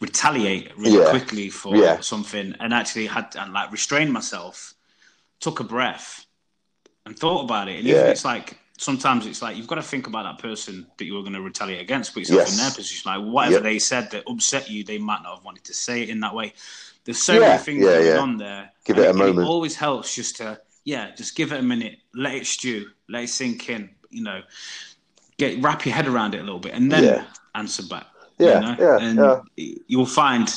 [0.00, 1.04] retaliate really Yeah.
[1.04, 2.00] quickly for Yeah.
[2.00, 4.74] something, and actually had and like restrain myself,
[5.40, 6.26] took a breath,
[7.10, 7.78] and thought about it.
[7.80, 8.10] And even Yeah.
[8.10, 11.20] it's like sometimes it's like you've got to think about that person that you were
[11.22, 12.52] going to retaliate against, put yourself Yes.
[12.52, 13.12] in their position.
[13.12, 13.62] Like whatever Yep.
[13.64, 16.34] they said that upset you, they might not have wanted to say it in that
[16.34, 16.54] way.
[17.04, 18.18] There's so Yeah, many things yeah, going yeah.
[18.18, 18.72] on there.
[18.84, 19.48] Give it a moment.
[19.48, 23.28] always helps just to yeah, just give it a minute, let it stew, let it
[23.28, 23.90] sink in.
[24.08, 24.40] You know,
[25.36, 27.24] get wrap your head around it a little bit, and then Yeah.
[27.54, 28.06] answer back.
[28.38, 28.76] Yeah, you know?
[28.78, 30.48] yeah, and you'll find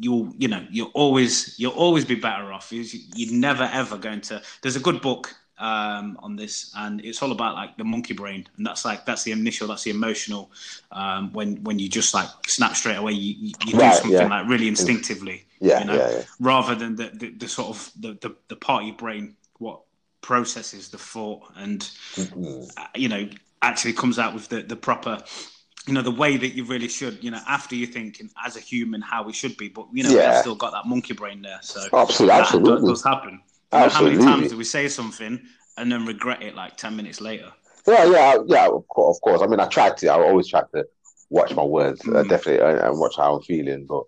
[0.00, 2.72] you'll you know you'll always you'll always be better off.
[2.72, 2.84] You-
[3.14, 4.42] You're never ever going to.
[4.62, 8.46] There's a good book um, on this, and it's all about like the monkey brain,
[8.56, 10.50] and that's like that's the initial, that's the emotional.
[10.92, 14.12] Um, when when you just like snap straight away, you you, you Right, do something
[14.18, 14.28] yeah.
[14.28, 16.22] like really instinctively yeah, you know, yeah, yeah.
[16.40, 19.80] rather than the, the, the sort of the, the, the part of your brain what
[20.20, 22.70] processes the thought and Mhm.
[22.78, 23.28] uh, you know
[23.62, 25.22] actually comes out with the, the proper
[25.86, 28.60] you know the way that you really should you know after you're thinking as a
[28.60, 30.28] human how we should be but you know Yeah.
[30.28, 32.88] we've still got that monkey brain there so Absolutely, that absolutely.
[32.88, 33.40] does happen
[33.80, 35.40] know, how many times do we say something
[35.76, 37.52] and then regret it like 10 minutes later
[37.86, 38.66] Yeah, yeah, yeah.
[38.68, 39.42] Of course, of course.
[39.42, 40.08] I mean, I try to.
[40.08, 40.84] I always try to
[41.30, 42.28] watch my words, uh, Mm.
[42.28, 43.84] definitely, and, and watch how I'm feeling.
[43.86, 44.04] But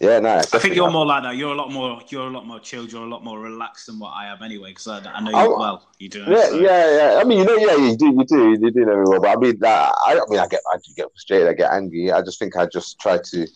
[0.00, 1.36] yeah, no, I think you're more like that.
[1.36, 2.00] You're a lot more.
[2.08, 2.90] You're a lot more chilled.
[2.90, 4.70] You're a lot more relaxed than what I am anyway.
[4.70, 5.88] Because I, I know you Oh, well.
[6.00, 6.24] You do.
[6.26, 6.58] Yeah, so.
[6.58, 7.20] yeah, yeah.
[7.20, 9.20] I mean, you know, yeah, you do, you do, you do know me well.
[9.20, 11.70] But I mean, uh, I, I mean, I get, I do get frustrated, I get
[11.70, 12.10] angry.
[12.10, 13.46] I just think I just try to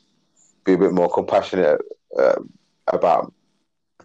[0.65, 1.81] be a bit more compassionate
[2.19, 2.53] um,
[2.87, 3.33] about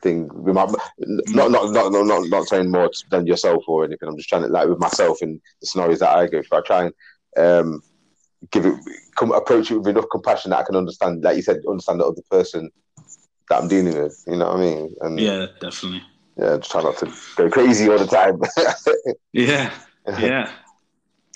[0.01, 0.65] thing with my
[0.97, 4.07] not not not not not, not saying more than yourself or anything.
[4.07, 6.57] I'm just trying to like with myself and the scenarios that I go through.
[6.57, 6.93] I try and
[7.37, 7.83] um,
[8.51, 8.75] give it
[9.15, 11.23] come approach it with enough compassion that I can understand.
[11.23, 12.69] Like you said, understand the other person
[13.49, 14.23] that I'm dealing with.
[14.27, 14.95] You know what I mean?
[15.01, 16.03] And yeah, definitely.
[16.37, 18.41] Yeah, just try not to go crazy all the time.
[19.33, 19.71] yeah,
[20.19, 20.51] yeah.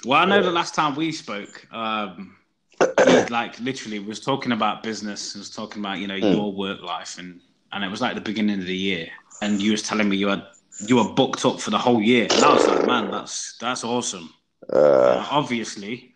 [0.05, 2.37] Well, I know the last time we spoke, um,
[3.29, 6.35] like literally was talking about business, was talking about you know mm.
[6.35, 9.07] your work life, and and it was like the beginning of the year,
[9.41, 10.43] and you was telling me you had
[10.87, 13.83] you were booked up for the whole year, and I was like, man, that's that's
[13.83, 14.33] awesome.
[14.71, 16.13] Uh, obviously,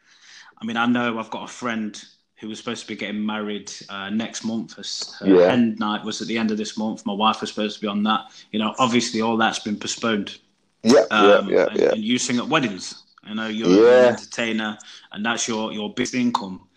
[0.62, 2.02] I mean, I know I've got a friend
[2.40, 4.76] who was supposed to be getting married uh, next month.
[5.20, 5.52] Her yeah.
[5.52, 7.06] end night was at the end of this month.
[7.06, 8.32] My wife was supposed to be on that.
[8.52, 10.38] You know, obviously all that's been postponed.
[10.84, 11.92] Yeah, um, yeah, yeah, and, yeah.
[11.92, 13.04] And you sing at weddings.
[13.24, 14.00] I know you're yeah.
[14.00, 14.78] an entertainer,
[15.12, 16.68] and that's your your big income.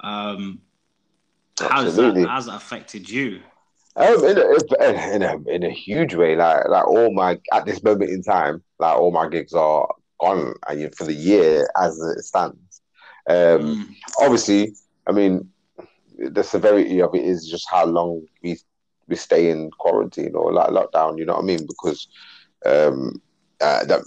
[0.00, 0.60] Um,
[1.58, 3.40] how's that, how's that affected you?
[3.96, 7.82] Um, in a, in a in a huge way, like like all my at this
[7.82, 9.88] moment in time, like all my gigs are
[10.20, 12.82] gone, and for the year as it stands.
[13.28, 13.96] Um, mm.
[14.20, 14.74] obviously,
[15.06, 15.48] I mean,
[16.18, 18.58] the severity of it is just how long we
[19.08, 21.18] we stay in quarantine or like lockdown.
[21.18, 21.66] You know what I mean?
[21.66, 22.08] Because
[22.64, 23.20] um,
[23.60, 24.02] uh, that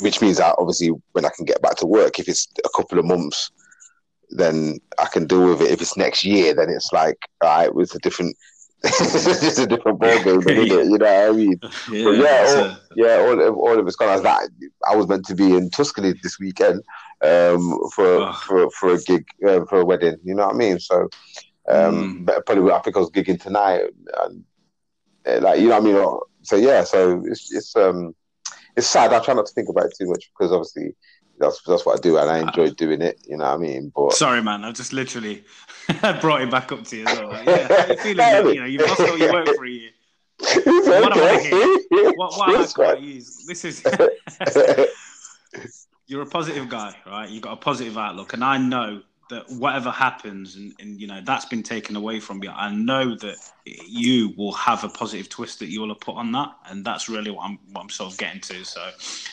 [0.00, 2.98] which means that obviously when I can get back to work, if it's a couple
[2.98, 3.50] of months,
[4.30, 5.70] then I can deal with it.
[5.70, 8.36] If it's next year, then it's like all right, it's a different.
[8.84, 10.78] It's a different ballgame, yeah.
[10.78, 10.86] it?
[10.86, 11.58] You know what I mean?
[11.90, 14.10] Yeah, but yeah, all, yeah, all of, all of it's gone.
[14.10, 14.48] I was like,
[14.88, 16.82] I was meant to be in Tuscany this weekend
[17.22, 18.32] um, for, oh.
[18.46, 20.16] for for a gig uh, for a wedding.
[20.22, 20.78] You know what I mean?
[20.78, 21.08] So,
[21.68, 22.44] um, mm.
[22.46, 23.82] probably I think I was gigging tonight,
[24.22, 24.44] and,
[25.26, 26.20] uh, like you know what I mean.
[26.42, 28.14] So yeah, so it's it's um
[28.76, 29.12] it's sad.
[29.12, 30.94] I try not to think about it too much because obviously
[31.38, 33.20] that's that's what I do and I uh, enjoy doing it.
[33.26, 33.92] You know what I mean?
[33.94, 35.44] But sorry, man, I just literally
[36.20, 37.06] brought it back up to you.
[37.06, 37.32] As well.
[37.46, 39.90] yeah, you feeling that, you know you've lost all your work for a year.
[40.38, 43.46] what I want to hear, what, what I use.
[43.46, 43.82] This is
[46.06, 47.28] you're a positive guy, right?
[47.28, 51.20] You've got a positive outlook, and I know that whatever happens and, and you know
[51.24, 53.36] that's been taken away from you i know that
[53.86, 57.08] you will have a positive twist that you will have put on that and that's
[57.08, 58.90] really what i'm what i'm sort of getting to so.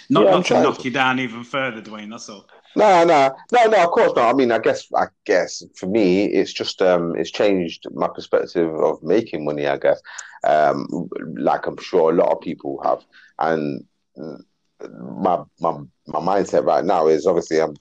[0.09, 0.83] Not, yeah, not to knock to.
[0.83, 2.47] you down even further dwaine that's all.
[2.75, 4.33] No no no no of course not.
[4.33, 8.73] I mean i guess i guess for me it's just um it's changed my perspective
[8.73, 10.01] of making money i guess.
[10.43, 10.87] Um
[11.35, 13.05] like i'm sure a lot of people have
[13.37, 13.85] and
[14.79, 15.77] my my
[16.07, 17.75] my mindset right now is obviously i'm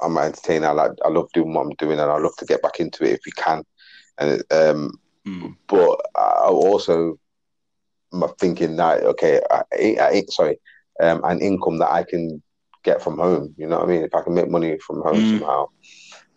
[0.00, 0.68] I'm an entertainer.
[0.68, 3.04] I like I love doing what I'm doing, and I love to get back into
[3.04, 3.62] it if we can.
[4.18, 5.56] And um, mm.
[5.66, 7.18] but I also
[8.12, 10.58] am thinking that okay, I, I, sorry,
[11.02, 12.42] um, an income that I can
[12.82, 13.54] get from home.
[13.56, 14.02] You know what I mean?
[14.02, 15.38] If I can make money from home mm.
[15.38, 15.66] somehow,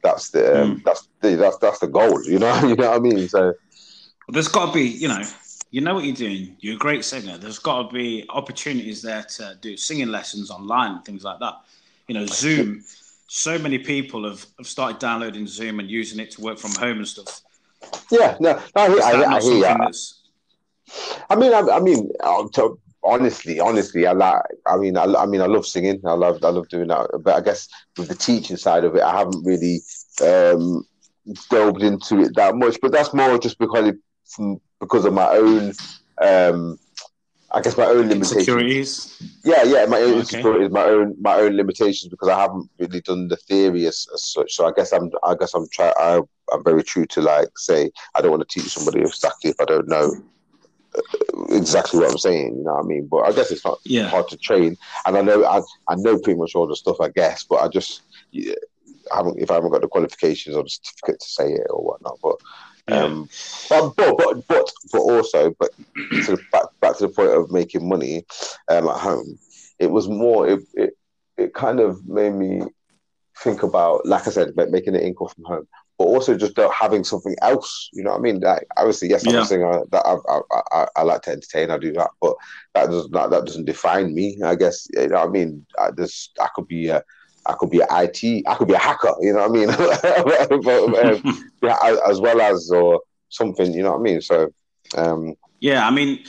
[0.03, 0.83] that's the um, mm.
[0.83, 2.23] that's the that's that's the goal.
[2.23, 3.27] You know, you know what I mean?
[3.27, 5.23] So well, there's got to be, you know,
[5.71, 6.55] you know what you're doing.
[6.59, 7.37] You're a great singer.
[7.37, 11.55] There's got to be opportunities there to do singing lessons online things like that.
[12.07, 12.83] You know, Zoom
[13.29, 16.97] so many people have, have started downloading Zoom and using it to work from home
[16.97, 17.41] and stuff.
[18.11, 19.89] Yeah, no, no I, hear, I, I hear
[21.29, 22.11] I mean, I, I mean,
[22.53, 24.41] to, honestly, honestly, I like.
[24.65, 26.01] I mean, I, I mean, I love singing.
[26.05, 27.21] I love, I love doing that.
[27.23, 29.81] But I guess with the teaching side of it, I haven't really
[30.23, 30.83] um,
[31.51, 32.79] delved into it that much.
[32.81, 35.73] But that's more just because it, because of my own
[36.19, 36.79] um,
[37.51, 39.21] I guess my own limitations.
[39.43, 40.19] Yeah, yeah, my own okay.
[40.19, 44.23] insecurities, my own my own limitations because I haven't really done the theory as, as
[44.23, 44.53] such.
[44.53, 45.93] So I guess I'm I guess I'm trying.
[45.97, 49.59] I, I'm very true to like say I don't want to teach somebody exactly if
[49.59, 50.13] I don't know
[50.95, 52.57] uh, exactly what I'm saying.
[52.57, 53.07] You know what I mean?
[53.07, 54.09] But I guess it's not yeah.
[54.09, 57.01] hard to train, and I know I I know pretty much all the stuff.
[57.01, 58.53] I guess, but I just yeah,
[59.11, 61.83] I haven't if I haven't got the qualifications or the certificate to say it or
[61.83, 62.19] whatnot.
[62.21, 62.35] But
[62.91, 63.29] um,
[63.69, 67.51] but, but but but but also, but to the, back back to the point of
[67.51, 68.25] making money
[68.69, 69.37] um, at home,
[69.79, 70.47] it was more.
[70.47, 70.93] It, it
[71.37, 72.61] it kind of made me
[73.37, 77.03] think about, like I said, about making an income from home, but also just having
[77.03, 77.89] something else.
[77.93, 78.39] You know what I mean?
[78.39, 79.41] Like obviously, yes, I'm yeah.
[79.41, 79.83] a singer.
[79.91, 81.71] That I, I, I, I, like to entertain.
[81.71, 82.35] I do that, but
[82.75, 84.39] that does not that doesn't define me.
[84.43, 85.65] I guess you know what I mean.
[85.79, 87.03] I just I could be a
[87.45, 89.67] I could be an IT, I could be a hacker, you know what I mean?
[90.63, 94.21] but, um, yeah, as well as or something, you know what I mean?
[94.21, 94.53] So,
[94.95, 96.23] um, yeah, I mean,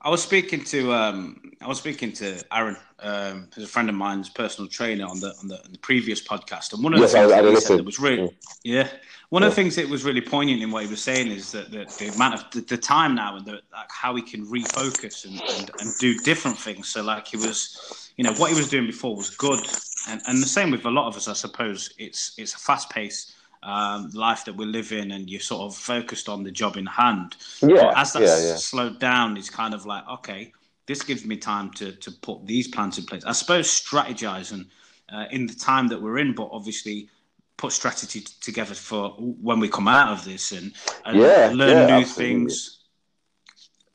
[0.00, 3.94] I was speaking to um, I was speaking to Aaron, um, who's a friend of
[3.94, 7.04] mine's personal trainer on the on the, on the previous podcast, and one of the
[7.04, 8.88] yes, things I, I that he said that was really yeah.
[9.32, 9.48] One yeah.
[9.48, 11.86] of the things that was really poignant in what he was saying is that the,
[11.98, 15.40] the amount of the, the, time now and the, like how he can refocus and,
[15.40, 16.90] and, and do different things.
[16.90, 19.60] So like he was, you know, what he was doing before was good,
[20.08, 21.94] and, and the same with a lot of us, I suppose.
[21.98, 25.76] It's it's a fast pace um, life that we live in, and you're sort of
[25.76, 27.36] focused on the job in hand.
[27.62, 28.56] Yeah, But as that's yeah, yeah.
[28.56, 30.52] slowed down, it's kind of like okay,
[30.86, 33.24] this gives me time to to put these plans in place.
[33.24, 34.66] I suppose strategizing
[35.12, 37.08] uh, in the time that we're in, but obviously
[37.56, 40.72] put strategy t- together for when we come out of this and,
[41.04, 42.04] and Yeah, learn new absolutely.
[42.04, 42.81] things.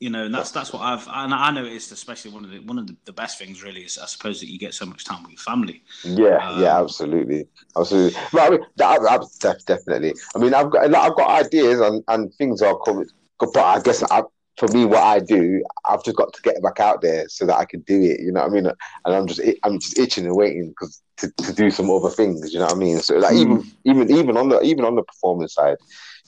[0.00, 2.78] You know, and that's that's what I've and I noticed, especially one of the one
[2.78, 5.22] of the, the best things really is I suppose that you get so much time
[5.22, 5.82] with your family.
[6.04, 8.20] Yeah, yeah, Um, absolutely, absolutely.
[8.32, 10.14] But I mean, I, def- definitely.
[10.36, 13.06] I mean, I've got, I've got ideas and, and things are coming.
[13.40, 14.22] But I guess I,
[14.56, 17.56] for me, what I do, I've just got to get back out there so that
[17.56, 18.20] I can do it.
[18.20, 18.66] You know what I mean?
[18.66, 22.52] And I'm just, I'm just itching and waiting because to, to do some other things.
[22.52, 23.00] You know what I mean?
[23.00, 25.76] So like even, even, even on the, even on the performance side,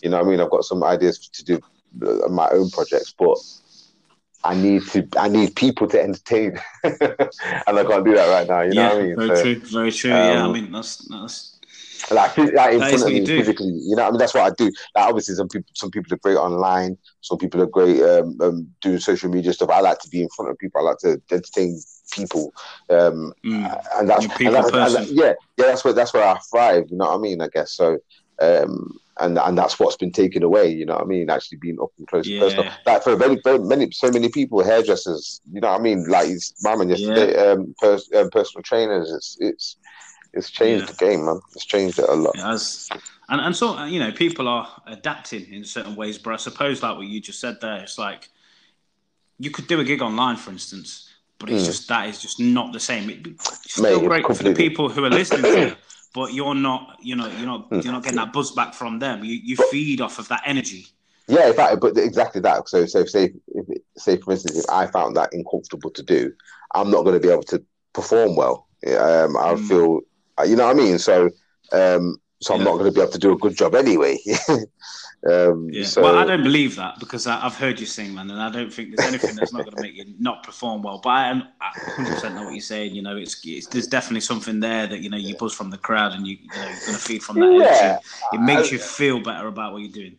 [0.02, 0.40] you know what I mean?
[0.40, 1.61] I've got some ideas to do
[1.92, 3.38] my own projects, but.
[4.42, 5.07] I need to.
[5.18, 6.96] I need people to entertain, and
[7.79, 8.62] I can't do that right now.
[8.62, 9.16] You know yeah, what I mean?
[9.16, 10.11] very So- true, very true.
[10.12, 11.61] yeah, I um, mean that's that's
[12.11, 13.79] like, like in front of me physically.
[13.83, 14.72] You know, I mean, that's what I do.
[14.94, 16.96] Like, obviously, some people, some people are great online.
[17.20, 19.70] Some people are great um, um, doing social media stuff.
[19.70, 20.81] I like to be in front of people.
[20.81, 21.81] I like to entertain
[22.12, 22.53] people,
[22.88, 25.66] um, mm, and that's, You're a people and that's and yeah, yeah.
[25.66, 26.85] That's where that's where I thrive.
[26.90, 27.40] You know what I mean?
[27.40, 27.98] I guess so.
[28.40, 30.68] Um, and and that's what's been taken away.
[30.70, 31.29] You know what I mean?
[31.29, 32.72] Actually being up and close and personal.
[32.87, 35.42] Like for very, very many, so many people, hairdressers.
[35.53, 36.07] You know what I mean?
[36.09, 37.37] Like it's my man yesterday.
[37.37, 39.12] Um, pers- um, personal trainers.
[39.12, 39.76] It's it's
[40.33, 40.92] it's changed Yeah.
[40.92, 41.40] the game, man.
[41.55, 42.35] It's changed it a lot.
[42.35, 42.88] it has,
[43.29, 46.16] and and so uh, you know people are adapting in certain ways.
[46.16, 48.31] But I suppose like what you just said there, it's like
[49.38, 51.66] you could do a gig online, for instance, but it's Mm.
[51.66, 53.11] just that is just not the same.
[53.11, 55.76] It, it's still Mate, great for the people who are listening to
[56.14, 59.25] but you're not, you know, you're not, you're not getting that buzz back from them.
[59.25, 60.87] You you feed off of that energy.
[61.29, 62.68] Yeah, in fact, but exactly that.
[62.68, 66.33] So, so say, if, say for instance, if I found that uncomfortable to do,
[66.75, 68.66] I'm not going to be able to perform well.
[68.87, 69.68] Um, I Mm.
[69.68, 70.01] feel,
[70.38, 70.99] uh, you know what I mean.
[70.99, 71.31] So,
[71.73, 72.64] um, so I'm Yeah.
[72.64, 74.18] not going to be able to do a good job anyway.
[75.28, 75.85] um, Yeah.
[75.85, 78.50] so, well, I don't believe that because I, I've heard you sing, man, and I
[78.50, 81.00] don't think there's anything that's not going to make you not perform well.
[81.02, 81.70] But I am I
[82.02, 82.94] 100% know what you're saying.
[82.94, 85.78] You know, it's, it's there's definitely something there that you know you buzz from the
[85.78, 87.56] crowd, and you you know you're going to feed from that Yeah.
[87.56, 88.02] energy.
[88.33, 90.16] It makes I- you feel better about what you're doing.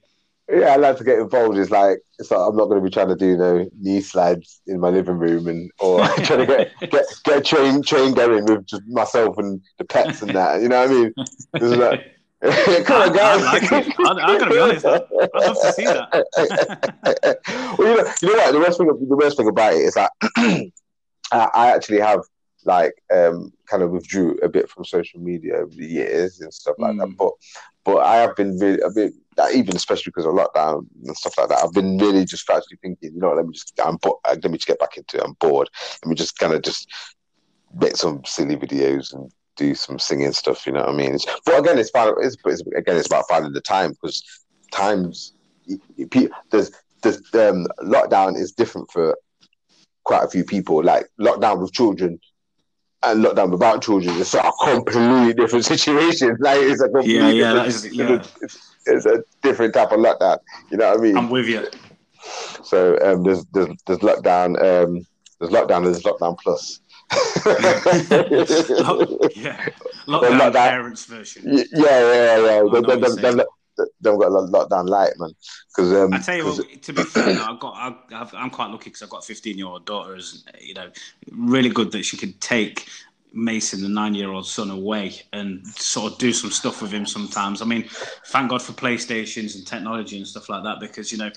[0.52, 1.58] yeah, I like to get involved.
[1.58, 4.02] It's like, it's like I'm not going to be trying to do you know knee
[4.02, 8.14] slides in my living room and or trying to get get get a train train
[8.14, 10.62] going with just myself and the pets and that.
[10.62, 12.12] You know what I mean?
[12.44, 13.22] It's like, Come on, I-.
[13.22, 13.96] I like it.
[14.00, 17.38] I- I'm gonna be honest, I- I'd love to see that.
[17.78, 18.52] well, you know, you know what?
[18.52, 20.12] The worst thing, the worst thing about it is that
[21.32, 22.22] I, I actually have
[22.64, 26.76] like um kind of withdrew a bit from social media over the years and stuff
[26.78, 27.08] like that.
[27.08, 27.18] Mm.
[27.18, 27.32] But
[27.84, 29.14] but I have been really a bit
[29.54, 31.64] even especially because of lockdown and stuff like that.
[31.64, 34.52] I've been really just actually thinking, you know, let me just I'm bo- uh, let
[34.52, 35.24] me just get back into it.
[35.24, 35.70] I'm bored.
[36.04, 36.88] Let me just kind of just
[37.74, 40.66] make some silly videos and do some singing stuff.
[40.66, 41.14] You know what I mean?
[41.16, 44.24] It's, but again, it's, fine, it's, it's again it's about finding the time because
[44.72, 45.34] times
[46.52, 46.72] there's
[47.04, 49.16] there's um, lockdown is different for
[50.04, 50.84] quite a few people.
[50.84, 52.20] Like lockdown with children
[53.04, 56.36] and lockdown without children is a completely different situation.
[56.40, 58.24] Like it's a completely Yeah, yeah, different, is- yeah.
[58.42, 60.40] it's, it's a different type of lockdown.
[60.72, 61.18] You know what I mean?
[61.18, 61.68] I'm with you.
[62.64, 64.50] So um, there's there's there's lockdown.
[64.62, 65.06] Um,
[65.40, 65.84] there's lockdown.
[65.84, 66.80] There's lockdown plus.
[69.36, 69.68] Yeah,
[70.08, 71.44] lockdown not parents version.
[71.46, 72.62] yeah, yeah, yeah.
[72.62, 73.48] what them, you're them, them,
[74.02, 75.32] them got a lockdown light, man.
[75.70, 78.70] Because um, I tell you what, to be fair, I've got, I've, I've, I'm quite
[78.70, 80.16] lucky because I've got a 15 year old daughter.
[80.16, 80.90] Is you know,
[81.32, 82.88] really good that she could take
[83.34, 87.06] Mason, the nine year old son, away and sort of do some stuff with him
[87.06, 87.62] sometimes.
[87.62, 87.88] I mean,
[88.28, 91.32] thank God for PlayStations and technology and stuff like that because you know,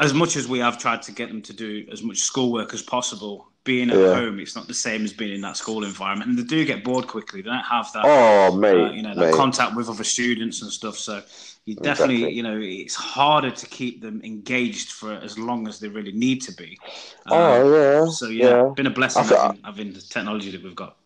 [0.00, 2.82] as much as we have tried to get them to do as much schoolwork as
[2.82, 4.14] possible, being at Yeah.
[4.14, 6.82] home, it's not the same as being in that school environment, and they do get
[6.82, 7.42] bored quickly.
[7.42, 9.34] They don't have that oh mate, uh, you know, that mate.
[9.34, 10.96] contact with other students and stuff.
[10.96, 11.22] So
[11.66, 12.36] you definitely, Exactly.
[12.38, 16.40] you know, it's harder to keep them engaged for as long as they really need
[16.48, 16.78] to be.
[17.26, 18.10] Um, oh yeah.
[18.10, 20.96] So yeah, been a blessing I feel- having, having the technology that we've got.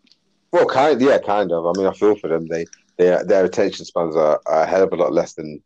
[0.53, 1.66] Well, kind, yeah, kind of.
[1.66, 2.46] I mean, I feel for them.
[2.46, 2.66] They,
[2.98, 5.62] they, their attention spans are, are a hell of a lot less than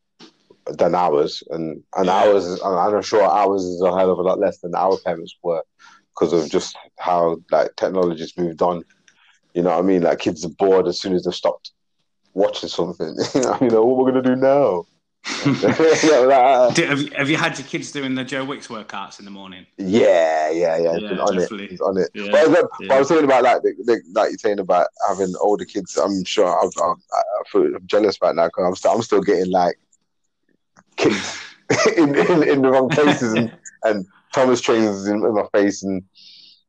[0.79, 2.23] than ours, and and Yeah.
[2.23, 4.97] ours, is, I'm not sure ours is a hell of a lot less than our
[5.05, 5.63] parents were,
[6.17, 8.83] because of just how like technology's moved on.
[9.55, 10.03] You know what I mean?
[10.03, 11.73] Like kids are bored as soon as they've stopped
[12.35, 13.17] watching something.
[13.35, 14.87] you know, you know what we're gonna do now?
[15.45, 18.69] yeah, like, uh, Do- have, you, have you had your kids doing the Joe Wicks
[18.69, 19.67] workouts in the morning?
[19.77, 20.97] yeah, yeah, yeah.
[20.97, 21.65] Yeah, on definitely.
[21.65, 21.71] it.
[21.71, 22.11] He's on it.
[22.15, 22.91] Yeah, But, I was, but.
[22.93, 25.97] I was saying about like, the, the, like you're saying about having older kids.
[25.97, 29.51] I'm sure I'm, I've, I feel jealous about now because I'm still, I'm still getting
[29.51, 29.79] like
[30.97, 31.39] kids
[31.97, 34.07] in, in, in the wrong places and, and
[34.37, 36.03] Thomas trains in, in my face and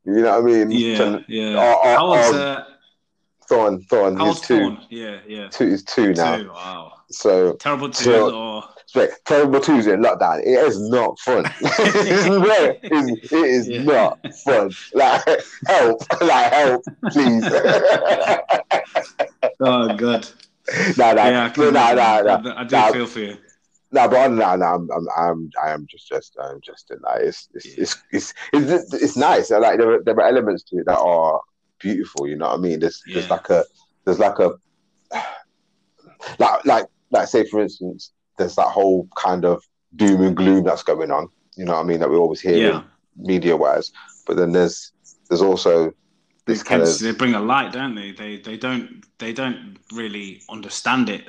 [0.05, 0.71] you know what I mean.
[0.71, 1.55] Yeah, Trying- yeah.
[1.57, 2.63] Oh, oh, how old's uh,
[3.49, 4.15] Thorn, Thorn.
[4.15, 4.59] how He's old's two.
[4.59, 4.85] Fawn?
[4.89, 5.47] Yeah, yeah.
[5.49, 5.65] Two.
[5.65, 6.43] is two now.
[6.53, 6.93] Wow.
[7.11, 8.63] So terrible twos so- or
[8.95, 10.39] Wait, terrible Tuesday in lockdown.
[10.39, 11.43] It is not fun.
[11.61, 13.83] it is, it is Yeah.
[13.83, 14.71] not fun.
[14.93, 15.23] Like
[15.67, 17.43] help, like help, please.
[19.59, 20.27] oh god.
[20.97, 22.53] no, no, Yeah, no, no, no, I, no.
[22.55, 22.93] I do no.
[22.93, 23.37] feel for you.
[23.91, 27.47] No, but no, no, I'm, I'm, I'm, I am just, just, I'm just like it's,
[27.53, 29.49] it's, it's, it's, it's, it's nice.
[29.49, 31.39] Like there, are, there are elements to it that are
[31.79, 32.27] beautiful.
[32.27, 32.79] You know what I mean?
[32.81, 33.63] There's, there's like a,
[34.03, 34.51] there's like a,
[36.39, 39.63] like, like, like, say for instance, there's that whole kind of
[39.95, 41.29] doom and gloom that's going on.
[41.55, 41.99] You know what I mean?
[42.01, 42.83] That we always hear Yeah.
[43.15, 43.91] media wise.
[44.25, 44.91] But then there's,
[45.29, 45.93] there's also
[46.45, 48.11] this These kind of they bring a light, don't they?
[48.11, 51.25] They they don't they don't really understand it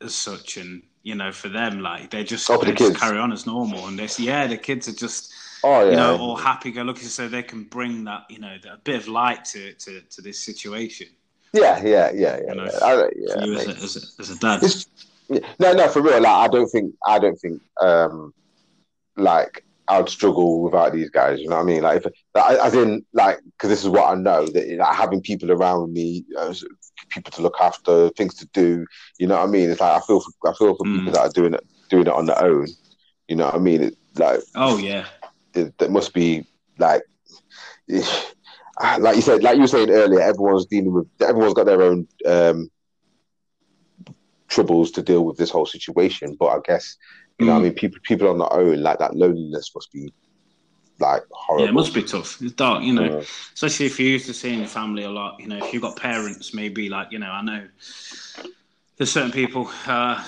[0.00, 3.18] as such, and you know, for them, like they just, Oh, they the just carry
[3.18, 5.32] on as normal, and this, yeah, the kids are just
[5.64, 8.56] oh yeah, you know all happy go lucky, so they can bring that you know
[8.72, 11.08] a bit of light to to, to this situation.
[11.52, 12.40] yeah, yeah, yeah, yeah.
[12.48, 13.34] You know, yeah.
[13.36, 14.62] Yeah you as a, as a as a dad.
[14.62, 14.86] It's-
[15.58, 16.20] no, no, for real.
[16.20, 18.34] Like, I don't think, I don't think, um,
[19.16, 21.40] like, I'd struggle without these guys.
[21.40, 21.82] You know what I mean?
[21.82, 25.20] Like, if, like as in, like, because this is what I know that like, having
[25.22, 26.54] people around me, uh,
[27.10, 28.86] people to look after, things to do.
[29.18, 29.70] You know what I mean?
[29.70, 30.92] It's like I feel, for, I feel for Mm.
[30.92, 32.66] people that are doing it, doing it on their own.
[33.28, 33.82] You know what I mean?
[33.82, 35.06] It, like, oh yeah,
[35.54, 36.44] it, that must be
[36.78, 37.02] like,
[37.88, 42.06] like you said, like you were saying earlier, everyone's dealing with, everyone's got their own
[42.26, 42.70] um,
[44.48, 46.36] troubles to deal with this whole situation.
[46.38, 46.96] But I guess
[47.38, 47.64] you know, what I Mm.
[47.64, 50.12] mean, people people on their own, like that loneliness must be
[51.00, 51.64] like horrible.
[51.64, 52.40] yeah, it must be tough.
[52.42, 53.04] It's dark, you know.
[53.18, 53.24] Yeah.
[53.54, 55.40] especially if you're used to seeing your family a lot.
[55.40, 57.66] You know, if you've got parents, maybe like you know, I know
[58.98, 60.22] there's certain people, uh,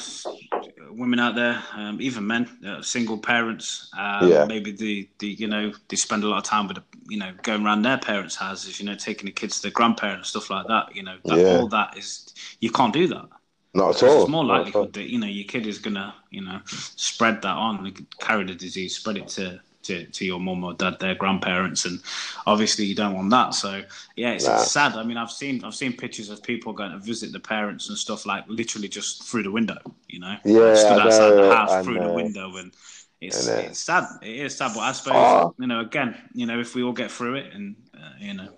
[0.90, 3.90] women out there, um, even men, uh, single parents.
[3.96, 4.44] Um, Yeah.
[4.46, 7.32] Maybe the the you know they spend a lot of time with the, you know
[7.42, 8.80] going around their parents' houses.
[8.80, 10.94] You know, taking the kids to their grandparents, stuff like that.
[10.96, 11.58] You know, that, Yeah.
[11.58, 13.26] all that is you can't do that.
[13.74, 14.16] Not at all.
[14.18, 14.64] There's more Not at all.
[14.64, 18.54] likelihood that you know your kid is gonna you know spread that on, carry the
[18.54, 19.60] disease, spread it to.
[19.84, 22.00] To, to your mum or dad, their grandparents, and
[22.46, 23.52] obviously you don't want that.
[23.52, 23.82] So
[24.16, 24.54] yeah, it's, Nah.
[24.62, 24.94] it's sad.
[24.94, 27.98] I mean, I've seen I've seen pictures of people going to visit the parents and
[27.98, 29.76] stuff like literally just through the window.
[30.08, 32.72] You know, Yeah, stood I outside know, the house I through the window, and
[33.20, 34.04] it's it's sad.
[34.22, 35.54] It is sad, but I suppose Oh.
[35.58, 38.48] you know again, you know, if we all get through it, and uh, you know,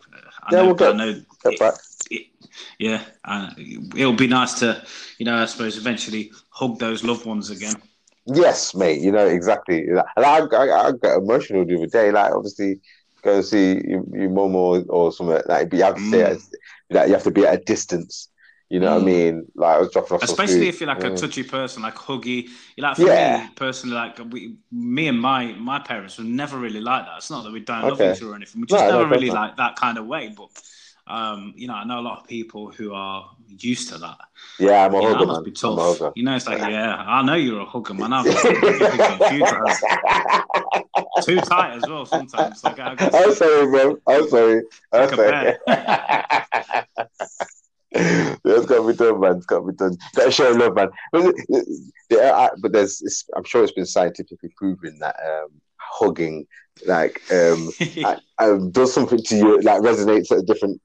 [0.44, 1.74] I Yeah, know, we'll get- I know Get back.
[2.11, 2.26] It,
[2.78, 3.50] yeah, uh,
[3.96, 4.84] it'll be nice to,
[5.18, 7.82] you know, I suppose eventually hug those loved ones again.
[8.26, 9.00] Yes, mate.
[9.00, 9.86] You know exactly.
[9.88, 12.11] And I, I, I got emotional the other day.
[12.11, 12.80] Like, obviously,
[13.22, 15.70] go see your, your mum or, or something like.
[15.70, 16.42] But you have to say Mm.
[16.90, 18.30] like you have to be at a distance.
[18.68, 19.04] You know what I Mm.
[19.04, 19.46] mean?
[19.54, 20.22] Like I was dropping off.
[20.24, 21.16] Especially if you're like a Mm.
[21.20, 22.48] touchy person, like huggy.
[22.76, 23.11] You like for Yeah.
[23.11, 27.18] me personally, like we, me and my my parents were never really like that.
[27.18, 27.88] It's not that we don't Okay.
[27.88, 28.61] love each other or anything.
[28.62, 30.28] We just No, no, never course really like that kind of way.
[30.36, 30.48] But
[31.07, 34.18] um, you know, I know a lot of people who are used to that.
[34.59, 35.44] Yeah, I'm a know, hugger, must man.
[35.44, 36.00] be tough.
[36.16, 38.12] You know, it's like, yeah, I know you're a hugger, man.
[38.12, 38.26] I've
[41.22, 42.64] too tight as well sometimes.
[42.64, 43.98] Like, I got I'm sorry, bro.
[44.07, 44.62] I'm sorry.
[44.92, 45.57] I'm sorry.
[47.92, 49.36] it's got to be done, man.
[49.36, 49.96] It's got to be done.
[50.14, 50.88] Got to show love, man.
[51.12, 51.34] But,
[52.11, 55.48] yeah, I- but there's, it's, I'm sure it's been scientifically proven that um,
[55.99, 56.47] hugging,
[56.86, 60.80] like, um, I- um, does something to you, like resonates at a different.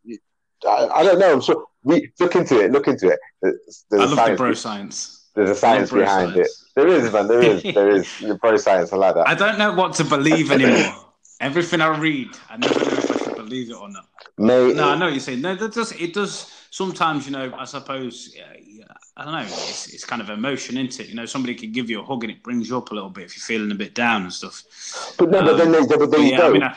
[0.68, 1.34] I, I don't know.
[1.34, 1.66] I'm sure.
[1.84, 2.72] We look into it.
[2.72, 3.20] Look into it.
[3.41, 4.38] There's, there's I love the science.
[4.38, 5.30] bro science.
[5.36, 6.47] there's a I science behind it.
[6.47, 6.72] science.
[6.76, 7.28] There is, man.
[7.28, 7.64] There is.
[7.64, 8.07] There is.
[8.22, 8.93] The pro science.
[8.93, 9.28] I like that.
[9.28, 10.93] I don't know what to believe anymore.
[11.41, 13.11] Everything I read, I never know I
[13.52, 14.08] believe it or not.
[14.38, 15.41] Mate, No, I know what you're saying.
[15.41, 17.26] No, that does it does sometimes.
[17.26, 18.34] You know, I suppose.
[18.36, 18.86] Yeah,
[19.18, 19.41] I don't know.
[19.41, 21.10] It's, it's kind of emotion, isn't it?
[21.10, 23.10] You know, somebody can give you a hug and it brings you up a little
[23.10, 24.64] bit if you're feeling a bit down and stuff.
[25.18, 26.47] but no, but then, um, there- but there But you yeah, go.
[26.49, 26.76] I mean, I,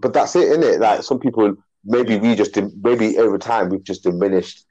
[0.00, 0.80] but that's it, isn't it?
[0.80, 1.54] Like some people,
[1.84, 4.64] maybe we just maybe over time we've just diminished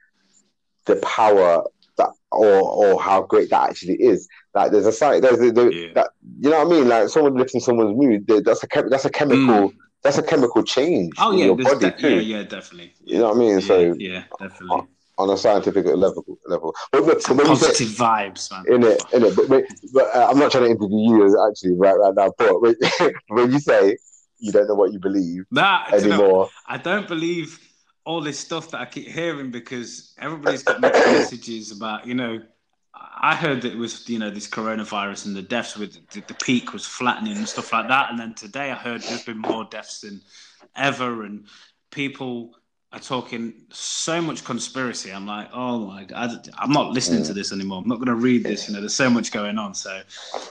[0.86, 1.64] the power
[1.98, 4.28] that or or how great that actually is.
[4.54, 5.92] Like there's a site, there's a, there, Yeah.
[5.94, 6.88] that you know what I mean.
[6.88, 9.72] Like someone lifting someone's mood, that's a chem- that's a chemical
[10.06, 12.20] that's a chemical change oh in yeah, your body de- too.
[12.20, 12.94] yeah, yeah, definitely.
[13.04, 13.54] You know what I mean?
[13.54, 14.82] Yeah, so yeah, definitely.
[15.18, 16.74] on a scientific level, level.
[16.92, 18.64] But, but, but you say, Positive vibes, man.
[18.68, 19.36] in it, in it.
[19.36, 22.32] But, but, but uh, I'm not trying to interview you actually right right now.
[22.38, 22.76] But when,
[23.28, 23.96] when you say
[24.38, 27.58] you don't know what you believe That do you know, anymore, I don't believe
[28.04, 32.40] all this stuff that I keep hearing because everybody's got mixed messages about, you know,
[32.98, 36.34] I heard that it was, you know, this coronavirus and the deaths with the, the
[36.34, 38.10] peak was flattening and stuff like that.
[38.10, 40.20] And then today I heard there's been more deaths than
[40.76, 41.46] ever and
[41.90, 42.54] people
[42.92, 45.10] are talking so much conspiracy.
[45.12, 47.34] I'm like, oh my god, I'm not listening to mm.
[47.34, 47.82] this anymore.
[47.82, 48.68] I'm not going to read this.
[48.68, 49.74] You know, there's so much going on.
[49.74, 50.00] So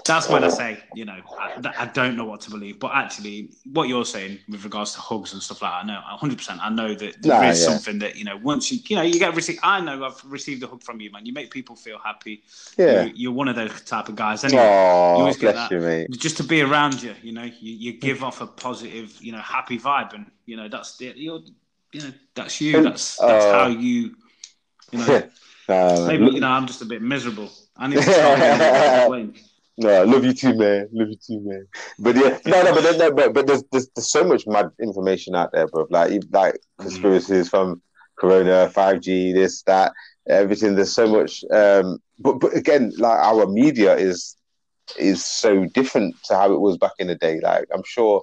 [0.05, 2.77] that's when I say, you know, I, I don't know what to believe.
[2.77, 6.01] But actually, what you're saying with regards to hugs and stuff like that, I know
[6.11, 6.37] 100.
[6.37, 7.69] percent I know that there Nah, is yeah.
[7.69, 8.37] something that you know.
[8.37, 9.59] Once you, you know, you get received.
[9.63, 11.25] I know I've received a hug from you, man.
[11.25, 12.43] You make people feel happy.
[12.77, 13.03] Yeah.
[13.05, 14.43] You're, you're one of those type of guys.
[14.43, 15.75] Anyway, Oh, always get bless that.
[15.75, 16.11] you, mate.
[16.11, 19.39] just to be around you, you know, you, you give off a positive, you know,
[19.39, 21.39] happy vibe, and you know that's the you're,
[21.95, 22.81] you know, that's you.
[22.83, 24.15] That's that's Uh, how you,
[24.91, 25.23] you know.
[25.69, 27.49] Uh, maybe you know I'm just a bit miserable.
[27.77, 29.35] I need to start getting a bit of
[29.77, 30.89] No, I love you too, man.
[30.91, 31.65] Love you too, man.
[31.99, 35.35] But yeah, no, no, but no, but but there's, there's there's so much mad information
[35.35, 35.87] out there, bro.
[35.89, 37.81] Like like conspiracies from
[38.19, 39.93] Corona, five G, this, that,
[40.27, 40.75] everything.
[40.75, 41.45] There's so much.
[41.49, 44.35] Um, but but again, like our media is
[44.99, 47.39] is so different to how it was back in the day.
[47.41, 48.21] Like I'm sure.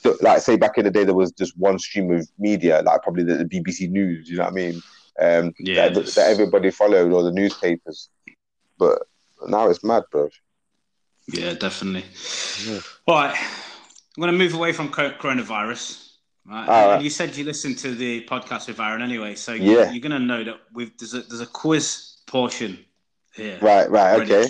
[0.00, 3.02] So, Like say back in the day, there was just one stream of media, like
[3.02, 4.28] probably the, the BBC News.
[4.28, 4.82] You know what I mean?
[5.20, 8.08] Um, Yeah, that, that everybody followed, or the newspapers.
[8.78, 9.02] But
[9.46, 10.28] now it's mad, bro.
[11.28, 12.04] Yeah, definitely.
[12.66, 12.80] Yeah.
[13.06, 16.02] All right, I'm going to move away from coronavirus.
[16.48, 16.94] Right?
[16.94, 19.90] And you said you listened to the podcast with Aaron anyway, so Yeah.
[19.90, 22.78] you're going to know that we've, there's a there's a quiz portion
[23.34, 23.58] here.
[23.60, 24.46] Right, right, okay.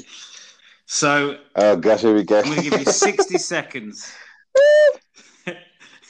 [0.84, 2.40] So Oh gosh, here we go.
[2.40, 4.12] I'm going to give you 60 seconds.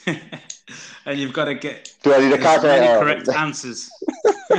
[1.05, 2.99] and you've got to get Do I need a as many calculator?
[2.99, 3.89] correct answers.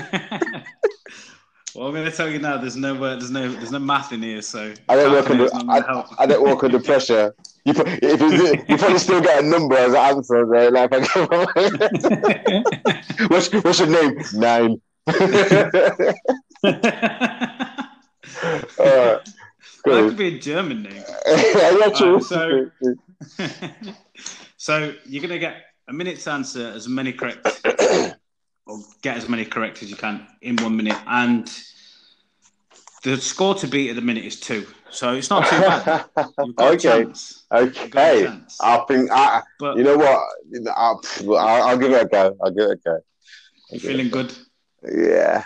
[1.74, 2.57] well, I'm going to tell you now.
[2.59, 5.44] There's no uh, there's no there's no math in here, so I don't work under.
[5.44, 6.14] calculator's not gonna I.
[6.18, 7.34] I don't work under pressure.
[7.64, 10.44] You, if you, you probably still get a number as an answer.
[10.44, 10.72] Right?
[10.72, 10.90] Like,
[13.30, 14.18] what's what's your name?
[14.34, 14.80] Nine.
[18.78, 19.24] Alright,
[19.84, 21.03] that could be a German name.
[21.26, 22.20] yeah, true.
[22.20, 22.70] Alright, so-
[24.59, 27.46] so you're going to get a minute to answer as many correct,
[28.66, 31.48] or get as many correct as you can in one minute, and
[33.04, 34.66] the score to beat at the minute is two.
[34.90, 36.04] So it's not too bad.
[36.44, 37.00] You've got a okay.
[37.00, 38.38] You've got a okay.
[38.61, 39.42] I think I.
[39.61, 40.28] But You know what?
[40.76, 42.36] I'll, I'll, I'll give it a go.
[42.42, 42.98] I'll give it a go.
[43.70, 44.34] you feeling good?
[44.82, 45.44] Yeah.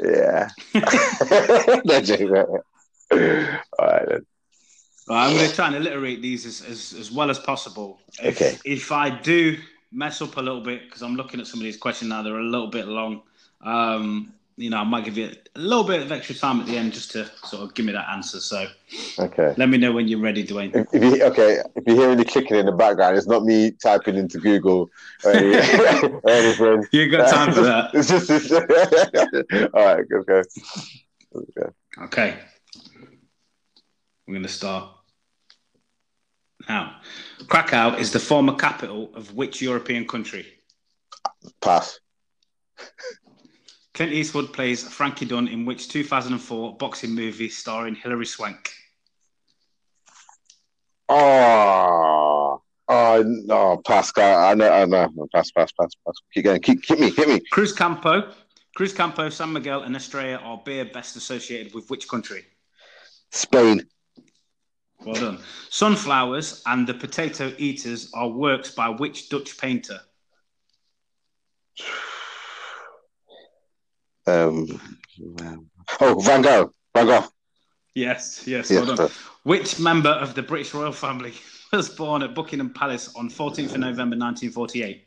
[0.00, 0.48] Yeah.
[0.74, 2.62] no.
[3.78, 4.26] All right then.
[5.08, 8.00] Well, I'm going to try and alliterate these as, as, as well as possible.
[8.22, 8.58] If, Okay.
[8.64, 9.58] If I do
[9.90, 12.38] mess up a little bit, because I'm looking at some of these questions now, they're
[12.38, 13.22] a little bit long.
[13.62, 16.76] Um, you know, I might give you a little bit of extra time at the
[16.76, 18.38] end just to sort of give me that answer.
[18.38, 18.66] So
[19.18, 19.54] Okay.
[19.56, 20.74] let me know when you're ready, Dwaine.
[20.74, 23.70] If, if you okay, if you hear any clicking in the background, it's not me
[23.72, 24.90] typing into Google
[25.24, 25.54] or, any,
[26.22, 26.86] or anything.
[26.92, 27.90] You got time for that?
[27.94, 28.52] It's just, it's,
[29.74, 30.42] all right, go go.
[31.32, 31.74] Let's.
[32.02, 32.38] Okay.
[34.32, 34.88] We're going to start.
[36.66, 37.02] Now,
[37.48, 40.46] Krakow is the former capital of which European country?
[41.60, 42.00] Pass.
[43.92, 48.70] Clint Eastwood plays Frankie Dunn in which 2004 boxing movie starring Hilary Swank?
[51.10, 54.44] Oh, oh no, Pascal.
[54.46, 55.28] I know, I know.
[55.34, 56.14] Pass, pass, pass, pass.
[56.32, 56.62] Keep going.
[56.62, 57.40] Keep, hit me, hit me.
[57.50, 58.32] Cruz Campo,
[58.78, 62.46] Cruzcampo, San Miguel, and Estrella are beer best associated with which country?
[63.30, 63.86] Spain.
[65.04, 65.38] Well done.
[65.70, 69.98] Sunflowers and the Potato Eaters are works by which Dutch painter?
[74.26, 74.66] Um.
[76.00, 76.72] Oh, Van Gogh.
[76.94, 77.24] Van Gogh.
[77.94, 78.80] Yes, yes, Yeah.
[78.82, 79.10] well done.
[79.42, 81.34] Which member of the British royal family
[81.72, 85.04] was born at Buckingham Palace on 14th of November 1948?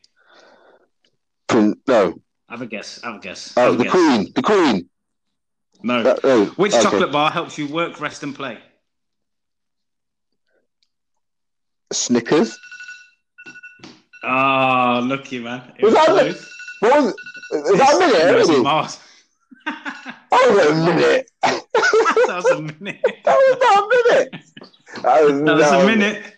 [1.48, 2.22] Prin- no.
[2.50, 3.02] Have a guess.
[3.02, 3.54] Have a guess.
[3.58, 3.92] Oh, have the guess.
[3.94, 4.32] Queen.
[4.36, 4.90] The Queen.
[5.84, 6.16] No.
[6.24, 6.84] Oh, Which okay.
[6.84, 8.60] chocolate bar helps you work, rest, and play?
[11.94, 12.58] Snickers.
[14.24, 15.62] Ah, Oh, lucky man.
[15.78, 16.52] It Was that close.
[16.80, 17.14] What was?
[17.72, 18.26] Is that a minute?
[18.32, 18.64] No, it's already?
[18.64, 19.00] Mars.
[19.66, 21.32] That was a minute.
[21.42, 23.02] that was a minute.
[23.26, 24.30] That was not a minute.
[25.04, 26.34] That was, That was no, a minute.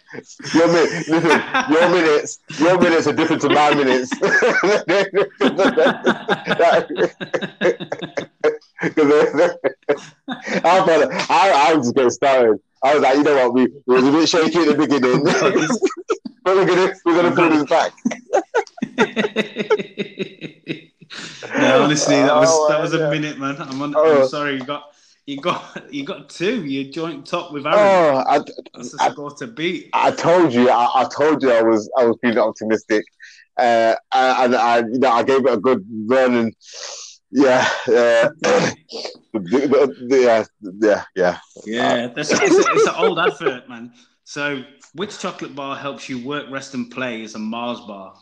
[0.53, 4.11] Your minute, listen, your minutes, your minutes are different to my minutes.
[10.63, 12.59] I thought I, I was just getting started.
[12.83, 15.23] I was like, you know what, we, we was a bit shaky at the beginning,
[16.43, 17.91] but we're gonna we're gonna pull this back.
[21.59, 23.55] no, honestly, that was Oh, that was a minute, man.
[23.59, 24.21] I'm, on, Oh.
[24.23, 24.91] I'm sorry, you got
[25.25, 26.63] you got you got two.
[26.65, 27.79] You joint top with Aaron.
[27.79, 28.39] Oh, I,
[28.75, 29.89] That's I- score to beat.
[29.93, 33.03] I told you, I, I told you, I was I was feeling optimistic,
[33.57, 36.55] uh, and I you know I gave it a good run, and
[37.37, 38.71] yeah, uh, the,
[39.33, 40.43] the, the, yeah,
[40.81, 41.39] yeah, yeah.
[41.65, 43.93] Yeah, that's, it's, a, it's an old advert, man.
[44.23, 44.63] So,
[44.93, 48.15] which chocolate bar helps you work, rest, and play is a Mars bar.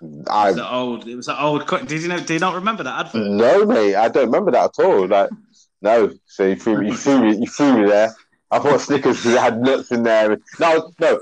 [0.00, 1.06] It I was the old.
[1.06, 1.66] It was an old.
[1.66, 2.18] co- Did you know?
[2.18, 3.30] Do you not remember that advert?
[3.30, 5.06] no, mate, I don't remember that at all.
[5.06, 5.30] Like,
[5.82, 6.12] no.
[6.26, 8.14] So you threw me, you threw me, you threw me there.
[8.50, 10.38] I thought Snickers because it had nuts in there.
[10.58, 11.20] No, no.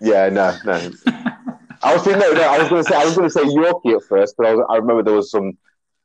[0.00, 0.90] Yeah, no, no.
[1.82, 2.42] I was thinking, no, no.
[2.42, 4.54] I was going to say, I was going to say Yorkie at first, but I,
[4.54, 5.56] was, I remember there was some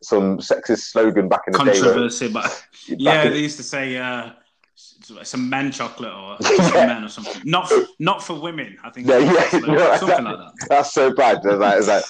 [0.02, 1.66] some sexist slogan back in the day.
[1.80, 4.32] Controversy, but yeah, in- they used to say uh,
[5.24, 7.42] some men chocolate or some men or something.
[7.46, 8.78] Not for, not for women.
[8.84, 10.52] I think Yeah, yeah, no, something like that.
[10.70, 11.38] That's so bad.
[11.44, 12.04] It's like, it's like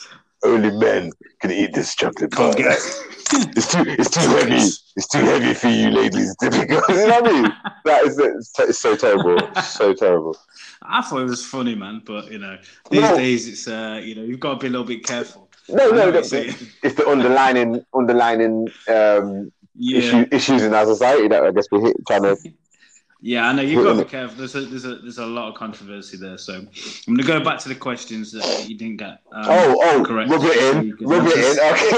[0.44, 1.12] only men
[1.42, 2.54] can eat this chocolate bar.
[2.58, 4.56] It's too, it's too heavy.
[4.56, 6.36] It's too heavy for you ladies.
[6.42, 7.54] you know what I mean?
[7.86, 9.38] That is, it's, it's so terrible.
[9.62, 10.36] so terrible.
[10.82, 12.02] I thought it was funny, man.
[12.06, 12.58] But you know,
[12.90, 13.16] these No.
[13.16, 15.49] days it's uh, you know, you've got to be a little bit careful.
[15.72, 16.56] No, no, that's saying.
[16.84, 21.82] it's the underlining, underlining um, Yeah, issue, issues in our society that I guess we're
[21.88, 22.38] hit, trying to.
[23.22, 24.38] yeah, I know you've got to be careful.
[24.38, 26.38] There's a there's a there's a lot of controversy there.
[26.38, 29.20] So I'm gonna go back to the questions that you didn't get.
[29.32, 30.30] Um, Oh, oh, correct.
[30.32, 31.60] rub it in, can rub it in.
[31.70, 31.90] Okay,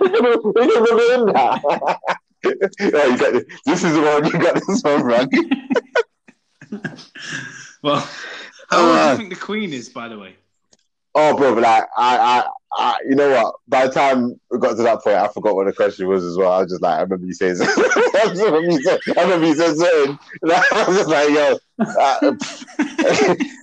[0.64, 1.60] rub it in now.
[2.46, 3.44] oh, you got this.
[3.66, 4.24] this is the one.
[4.26, 5.28] You got this one wrong.
[7.82, 8.08] Well,
[8.70, 10.36] how old do Uh, you think the Queen is, by the way?
[11.14, 12.44] Oh, bro, like I, I,
[12.76, 13.54] I, you know what?
[13.68, 16.36] By the time we got to that point, I forgot what the question was as
[16.36, 16.52] well.
[16.52, 19.54] I was just like, I remember you saying, I remember you saying, I remember you
[19.54, 20.18] saying something.
[20.42, 21.58] Like, I was just like, yo.
[21.78, 22.34] Uh,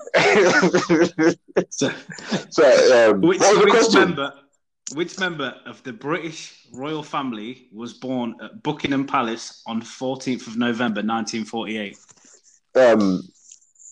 [1.69, 1.89] So,
[2.49, 3.99] so, um, which, what was the which question?
[4.01, 4.33] member?
[4.93, 10.57] Which member of the British royal family was born at Buckingham Palace on 14th of
[10.57, 11.97] November 1948?
[12.75, 13.21] Um,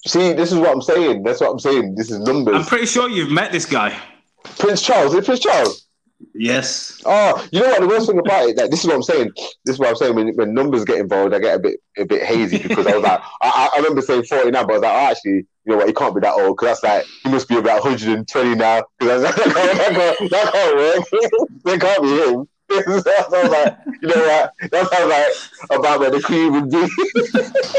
[0.08, 1.24] see, this is what I'm saying.
[1.24, 1.95] That's what I'm saying.
[1.95, 2.56] This is numbers.
[2.56, 3.97] I'm pretty sure you've met this guy.
[4.43, 5.14] Prince Charles.
[5.14, 5.86] Is it Prince Charles?
[6.34, 7.02] Yes.
[7.06, 7.80] Oh, you know what?
[7.82, 9.32] The worst thing about it, like, this is what I'm saying.
[9.64, 10.16] This is what I'm saying.
[10.16, 13.04] When, when numbers get involved, I get a bit a bit hazy because I was
[13.04, 15.88] like, I, I remember saying 49, but I was like, oh, actually, you know what?
[15.88, 18.84] He can't be that old because that's like he must be about 120 now.
[19.00, 21.06] Because that, can't- that, can't- that can't work.
[21.64, 22.47] that can't be him.
[22.86, 24.53] that sounds like, you know what?
[24.70, 26.88] That's like about where the queen would be.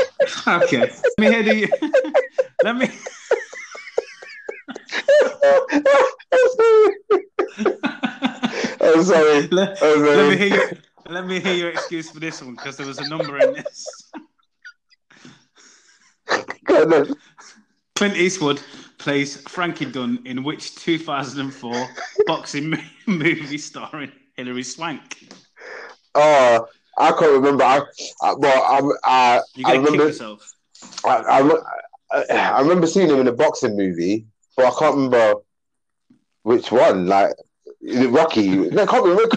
[0.47, 0.78] Okay.
[0.78, 1.68] Let me hear the.
[2.64, 2.91] Let me.
[8.80, 9.49] I'm sorry.
[9.49, 10.16] let, I'm sorry.
[10.16, 10.70] let me hear your,
[11.09, 14.12] let me hear your excuse for this one because there was a number in this.
[16.64, 17.07] God, no.
[17.97, 18.61] Clint Eastwood
[18.99, 21.88] plays Frankie Dunn in which 2004
[22.26, 22.76] boxing
[23.07, 25.28] movie starring Hilary Swank?
[26.14, 26.66] Oh,
[26.97, 27.62] I can't remember.
[27.62, 27.82] I,
[28.22, 30.07] I, well, I'm, I, You're I gonna kick remember.
[30.07, 30.53] yourself.
[31.05, 31.59] I, I,
[32.11, 34.24] I, I remember seeing him in a boxing movie,
[34.57, 35.34] but I can't remember
[36.43, 37.07] which one.
[37.07, 37.34] Like
[37.82, 38.49] is it Rocky?
[38.49, 39.36] No, can't remember.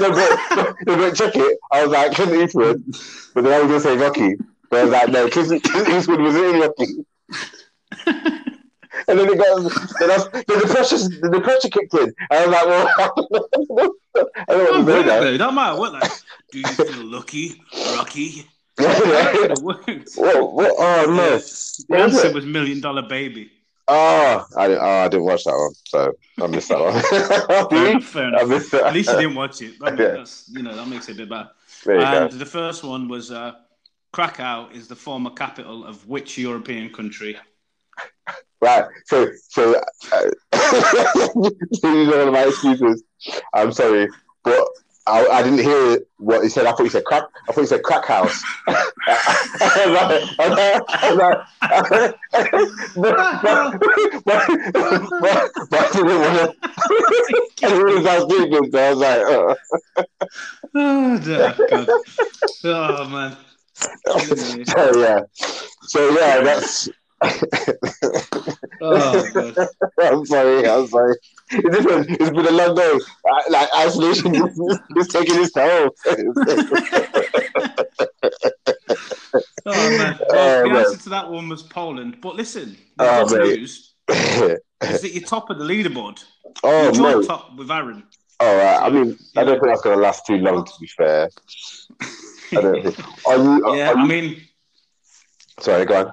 [0.00, 1.58] no, but, no, but check it.
[1.70, 2.82] I was like Clint Eastwood,
[3.32, 4.34] but then I was gonna say Rocky.
[4.70, 8.42] But I was like, no, Clint, Clint Eastwood was in Rocky.
[9.08, 10.16] And then it got, then, I,
[10.46, 12.14] the pressure, the pressure kicked in.
[12.30, 15.38] And I was like, well, I don't know what to do?
[15.38, 15.92] That matter what.
[15.92, 16.10] Like,
[16.52, 17.62] do you feel lucky,
[17.96, 18.46] Rocky?
[18.78, 21.38] What, what, oh no!
[21.38, 23.50] The answer was Million Dollar Baby.
[23.88, 24.82] Oh, I didn't.
[24.82, 27.00] Oh, I didn't watch that one, so I missed that one.
[27.70, 28.04] Fair enough.
[28.04, 28.84] Fair I missed that.
[28.86, 29.78] At least you didn't watch it.
[29.78, 30.24] That, Yeah.
[30.48, 31.48] you know, that makes it a bit bad.
[31.86, 32.36] And go.
[32.36, 33.52] the first one was uh,
[34.12, 37.36] Krakow is the former capital of which European country?
[38.60, 38.84] Right.
[39.06, 39.80] So, so,
[40.12, 43.02] uh, these are one of my excuses.
[43.52, 44.08] I'm sorry,
[44.44, 44.66] but
[45.06, 46.66] I, I didn't hear what he said.
[46.66, 47.24] I thought he said crack.
[47.48, 48.42] I thought he said crack house.
[48.68, 50.46] Oh.
[60.74, 61.88] Oh, God.
[62.64, 63.36] oh man.
[64.66, 65.20] so yeah,
[65.82, 66.88] so yeah, that's.
[67.22, 67.30] Oh,
[70.00, 70.68] I'm sorry.
[70.68, 71.16] I'm sorry.
[71.50, 72.98] It's been, it's been a long day.
[73.26, 74.58] I- Like isolation is,
[74.96, 75.90] is taking its toll.
[79.68, 80.16] Oh, man.
[80.20, 80.76] Well, Oh, the man.
[80.84, 82.18] answer to that one was Poland.
[82.20, 86.22] But listen, Oh, news is that you're top of the leaderboard.
[86.62, 87.22] oh you joined no!
[87.22, 88.04] top with Aaron.
[88.38, 88.80] All right.
[88.82, 90.64] I mean, I don't think that's going to last too long.
[90.64, 91.28] To be fair,
[92.52, 93.26] I don't think.
[93.26, 93.76] Are you?
[93.76, 94.40] yeah, are I mean,
[95.60, 96.12] sorry, go on.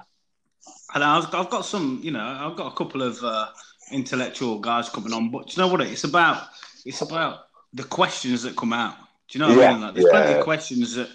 [0.94, 3.48] And I've, I've got some, you know, I've got a couple of uh,
[3.90, 5.80] intellectual guys coming on, but do you know what?
[5.82, 6.44] It's about,
[6.84, 7.40] it's about
[7.72, 8.96] the questions that come out.
[9.28, 9.80] Do you know what I Yeah, mean?
[9.80, 11.08] Like, there's plenty of questions that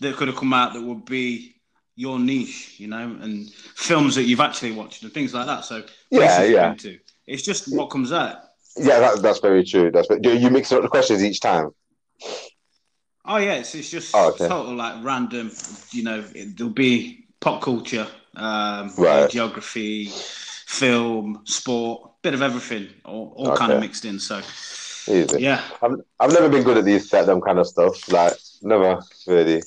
[0.00, 1.54] that could have come out that would be
[1.96, 5.64] your niche, you know, and films that you've actually watched and things like that.
[5.64, 6.70] So Yeah, yeah.
[6.70, 6.98] into.
[7.26, 8.38] It's just what comes out.
[8.76, 9.90] Yeah, that, that's very true.
[9.90, 11.70] That's do you mix up the questions each time?
[13.24, 14.48] Oh yeah, it's, it's just Oh, okay.
[14.48, 15.50] total like random.
[15.92, 18.06] You know, it, there'll be pop culture,
[18.36, 19.30] um, Right.
[19.30, 20.10] geography,
[20.66, 23.58] film, sport, bit of everything, all, all okay.
[23.58, 24.18] kind of mixed in.
[24.18, 24.40] So,
[25.08, 25.40] Easy.
[25.40, 28.08] yeah, I've, I've never been good at these set them kind of stuff.
[28.10, 29.62] Like, never really.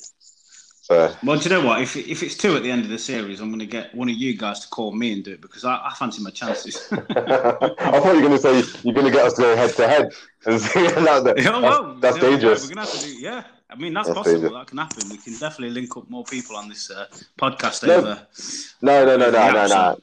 [0.88, 1.14] So.
[1.22, 1.82] Well, do you know what?
[1.82, 4.08] If if it's two at the end of the series, I'm going to get one
[4.08, 6.88] of you guys to call me and do it because I, I fancy my chances.
[6.92, 9.70] I thought you were going to say you're going to get us to go head
[9.76, 10.12] to head
[10.46, 10.80] and see.
[11.02, 12.62] no, that's, yeah, well, that's, yeah, dangerous.
[12.66, 13.44] We're going to have to do, yeah.
[13.70, 14.40] I mean, that's, that's possible.
[14.40, 14.60] Dangerous.
[14.60, 15.08] That can happen.
[15.10, 17.06] We can definitely link up more people on this uh,
[17.38, 18.26] podcast no, over.
[18.80, 19.98] No, no, no, no, no, no.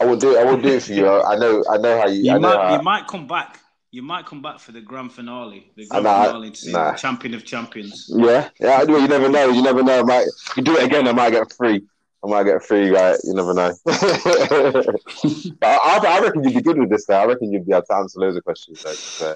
[0.00, 0.38] I will do.
[0.38, 1.08] I will do it for you.
[1.24, 1.64] I know.
[1.70, 2.22] I know how you.
[2.32, 2.56] You might.
[2.56, 2.76] How...
[2.76, 3.58] You might come back.
[3.90, 5.72] You might come back for the grand finale.
[5.76, 6.92] The grand nah, finale to see nah.
[6.92, 8.08] the champion of champions.
[8.08, 8.76] Yeah, yeah.
[8.76, 8.92] I do.
[8.92, 9.50] You never know.
[9.50, 9.98] You never know.
[10.00, 10.26] I might.
[10.56, 11.08] You do it again.
[11.08, 11.82] I might get free.
[12.24, 12.90] I might get free.
[12.90, 13.18] Right.
[13.24, 13.72] You never know.
[15.62, 17.06] I, I, reckon you'd be good with this.
[17.06, 17.16] Though.
[17.16, 18.82] I reckon you'd be able to answer loads of questions.
[18.82, 19.34] Though,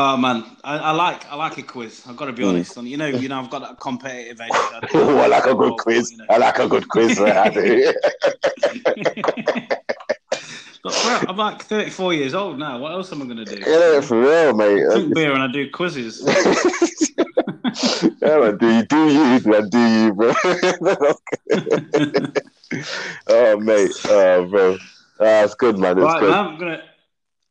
[0.00, 2.04] Oh man, I, I, like I like a quiz.
[2.06, 2.50] I've got to be mm.
[2.50, 2.76] honest.
[2.80, 4.48] You know, you know, I've got that competitive edge.
[4.94, 6.12] oh, I like a good quiz.
[6.12, 6.26] You know.
[6.30, 7.18] I like a good quiz.
[7.20, 7.92] I do.
[11.28, 12.78] I'm like 34 years old now.
[12.78, 13.60] What else am I going to do?
[13.68, 14.86] Yeah, for real, mate.
[14.86, 16.22] I drink beer and I do quizzes.
[18.22, 20.32] yeah, man, do you do you, man, do you, bro?
[23.26, 24.78] oh, mate, oh, bro, oh,
[25.18, 25.98] that's good, man.
[25.98, 26.30] It's right, good.
[26.30, 26.82] Man, I'm gonna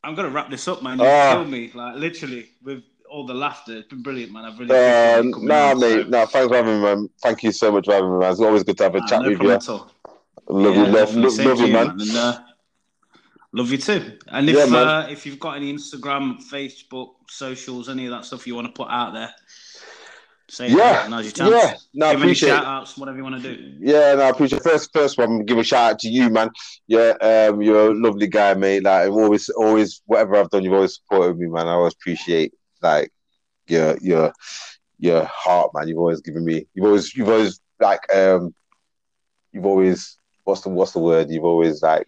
[0.04, 1.00] I'm gonna wrap this up, man.
[1.00, 3.78] You uh, killed me, like literally with all the laughter.
[3.78, 4.46] It's been brilliant, man.
[4.46, 6.04] I've really uh, nah, on, mate.
[6.04, 6.10] So.
[6.10, 7.10] No, thanks for having me, man.
[7.22, 8.32] Thank you so much for having me, man.
[8.32, 9.48] It's always good to have a chat no with you.
[10.50, 11.88] Love yeah, you, love, love, love you, man.
[11.88, 12.02] man.
[12.02, 12.40] And, uh,
[13.52, 14.18] love you too.
[14.28, 18.48] And if yeah, uh, if you've got any Instagram, Facebook, socials, any of that stuff
[18.48, 19.34] you want to put out there,
[20.50, 21.52] Say yeah, now's your chance.
[21.52, 23.76] Yeah, no, give appreciate shout outs, whatever you want to do.
[23.80, 25.44] Yeah, no, I appreciate first first one.
[25.44, 26.50] Give a shout out to you, man.
[26.88, 28.84] Yeah, um, you're a lovely guy, mate.
[28.84, 31.68] Like always, always, whatever I've done, you've always supported me, man.
[31.68, 33.12] I always appreciate like
[33.68, 34.32] your your
[35.00, 35.90] your heart, man.
[35.90, 36.66] You've always given me.
[36.74, 38.56] You've always you've always like um,
[39.52, 41.30] you've always what's the what's the word?
[41.30, 42.08] You've always like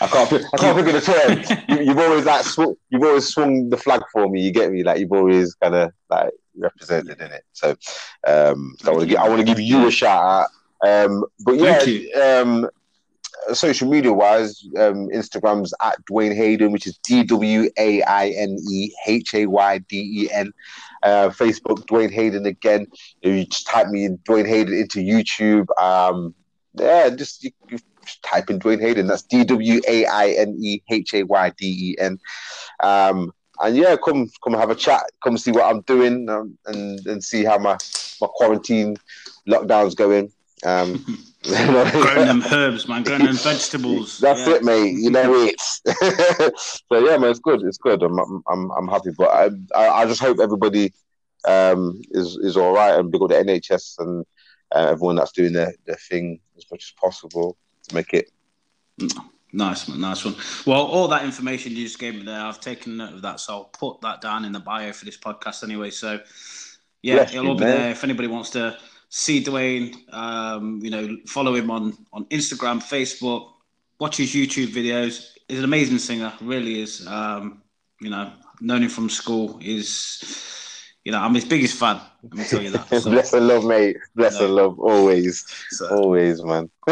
[0.00, 0.32] I can't.
[0.54, 1.66] I can't think of the term.
[1.80, 4.40] You, have always like sw- you've always swung the flag for me.
[4.40, 4.82] You get me?
[4.82, 7.44] Like you've always kind of like represented in it.
[7.52, 7.70] So,
[8.26, 10.48] um, so I want to give I want to give you a shout out.
[10.82, 12.68] Um, but yeah, um,
[13.52, 18.56] social media wise, um, Instagram's at Dwaine Hayden, which is D W A I N
[18.70, 20.52] E H A Y D E N.
[21.02, 22.86] Uh, Facebook, Dwaine Hayden again.
[23.22, 25.66] You just type me in Dwaine Hayden into YouTube.
[25.80, 26.34] Um,
[26.74, 27.78] yeah, just you, you
[28.22, 29.06] type in Dwaine Hayden.
[29.06, 32.18] That's D W A I N E H A Y D E N.
[32.82, 35.02] Um, and yeah, come come have a chat.
[35.22, 37.76] Come see what I'm doing um, and and see how my
[38.20, 38.96] my quarantine
[39.48, 40.32] lockdown's going.
[40.64, 43.02] Um, growing them herbs, man.
[43.02, 44.18] Growing them vegetables.
[44.20, 44.56] That's yeah.
[44.56, 44.94] it, mate.
[44.98, 45.60] You know it.
[46.92, 47.62] so yeah, man, it's good.
[47.62, 48.02] It's good.
[48.02, 50.92] I'm I'm I'm happy, but I I, I just hope everybody
[51.46, 54.24] um, is is all right and big up the NHS and
[54.74, 57.56] uh, everyone that's doing their, their thing as much as possible
[57.88, 58.30] to make it.
[59.52, 60.36] Nice one, nice one.
[60.66, 63.52] Well, all that information you just gave me there, I've taken note of that, so
[63.54, 65.90] I'll put that down in the bio for this podcast anyway.
[65.90, 66.20] So,
[67.02, 67.76] yeah, Bless it'll all be man.
[67.76, 68.78] there if anybody wants to
[69.08, 69.96] see Dwaine.
[70.14, 73.50] Um, you know, follow him on on Instagram, Facebook,
[73.98, 75.32] watch his YouTube videos.
[75.48, 77.06] He's an amazing singer, really is.
[77.06, 77.62] Um,
[78.00, 79.58] you know, known him from school.
[79.60, 80.22] Is
[81.04, 82.00] you know, I'm his biggest fan.
[82.22, 82.88] Let me tell you that.
[83.00, 83.96] So, Bless and love, mate.
[84.14, 84.46] Bless no.
[84.46, 85.88] and love, always, so.
[85.96, 86.70] always, man.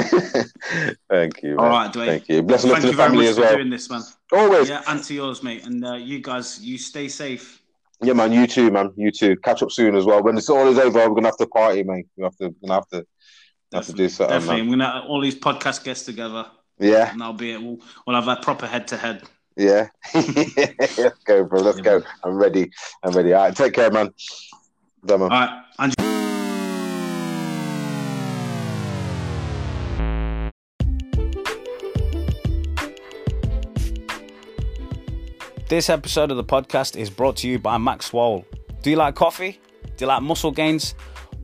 [1.11, 1.57] Thank you.
[1.57, 1.59] Man.
[1.59, 2.07] All right, Dwaine.
[2.07, 2.43] Thank you.
[2.43, 3.55] Bless and love to the family as well.
[3.55, 4.03] doing this, man.
[4.33, 4.69] Always.
[4.71, 5.67] Yeah, and to yours, mate.
[5.67, 7.63] And uh, you guys, you stay safe.
[8.03, 8.33] Yeah, man.
[8.33, 8.93] You too, man.
[8.97, 9.37] You too.
[9.37, 10.23] Catch up soon as well.
[10.23, 12.07] When this all is over, we're gonna have to party, mate.
[12.17, 12.45] We have to.
[12.45, 13.07] We're gonna have to.
[13.75, 14.35] Have to do something.
[14.35, 14.71] Definitely, man.
[14.71, 16.47] we're gonna all these podcast guests together.
[16.79, 17.61] Yeah, and that'll be it.
[17.61, 19.25] We'll, we'll have a proper head to head.
[19.59, 19.89] Yeah.
[20.15, 21.61] Let's go, bro.
[21.61, 21.99] Let's yeah, go.
[21.99, 22.09] Man.
[22.23, 22.71] I'm ready.
[23.03, 23.33] I'm ready.
[23.33, 23.57] All right.
[23.57, 24.15] Take care, man.
[25.03, 25.23] Bye, man.
[25.23, 25.63] All right.
[25.81, 25.95] And-
[35.69, 38.47] This episode of the podcast is brought to you by Maxswole.
[38.81, 39.61] Do you like coffee?
[39.83, 40.95] Do you like muscle gains?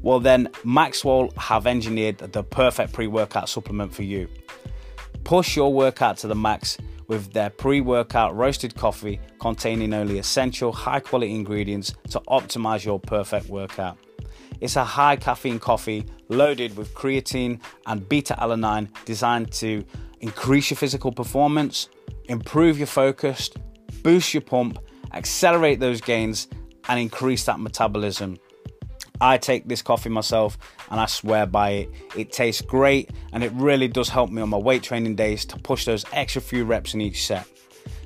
[0.01, 4.29] Well, then, Maxswole have engineered the perfect pre workout supplement for you.
[5.25, 6.79] Push your workout to the max
[7.09, 13.01] with their pre workout roasted coffee containing only essential high quality ingredients to optimize your
[13.01, 13.99] perfect workout.
[14.61, 19.85] It's a high caffeine coffee loaded with creatine and beta alanine designed to
[20.21, 21.89] increase your physical performance,
[22.27, 23.51] improve your focus,
[24.03, 24.79] boost your pump,
[25.13, 26.49] accelerate those gains,
[26.89, 28.39] and increase that metabolism.
[29.21, 30.59] I take this coffee myself
[30.91, 31.91] and I swear by it.
[32.17, 35.59] It tastes great and it really does help me on my weight training days to
[35.59, 37.47] push those extra few reps in each set.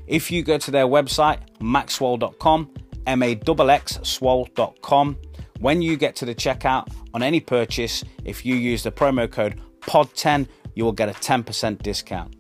[0.07, 2.71] If you go to their website, maxswole.com,
[3.07, 3.41] M A
[3.71, 5.17] X swole.com,
[5.61, 9.61] when you get to the checkout on any purchase, if you use the promo code
[9.81, 12.38] POD10, you will get a 10% discount.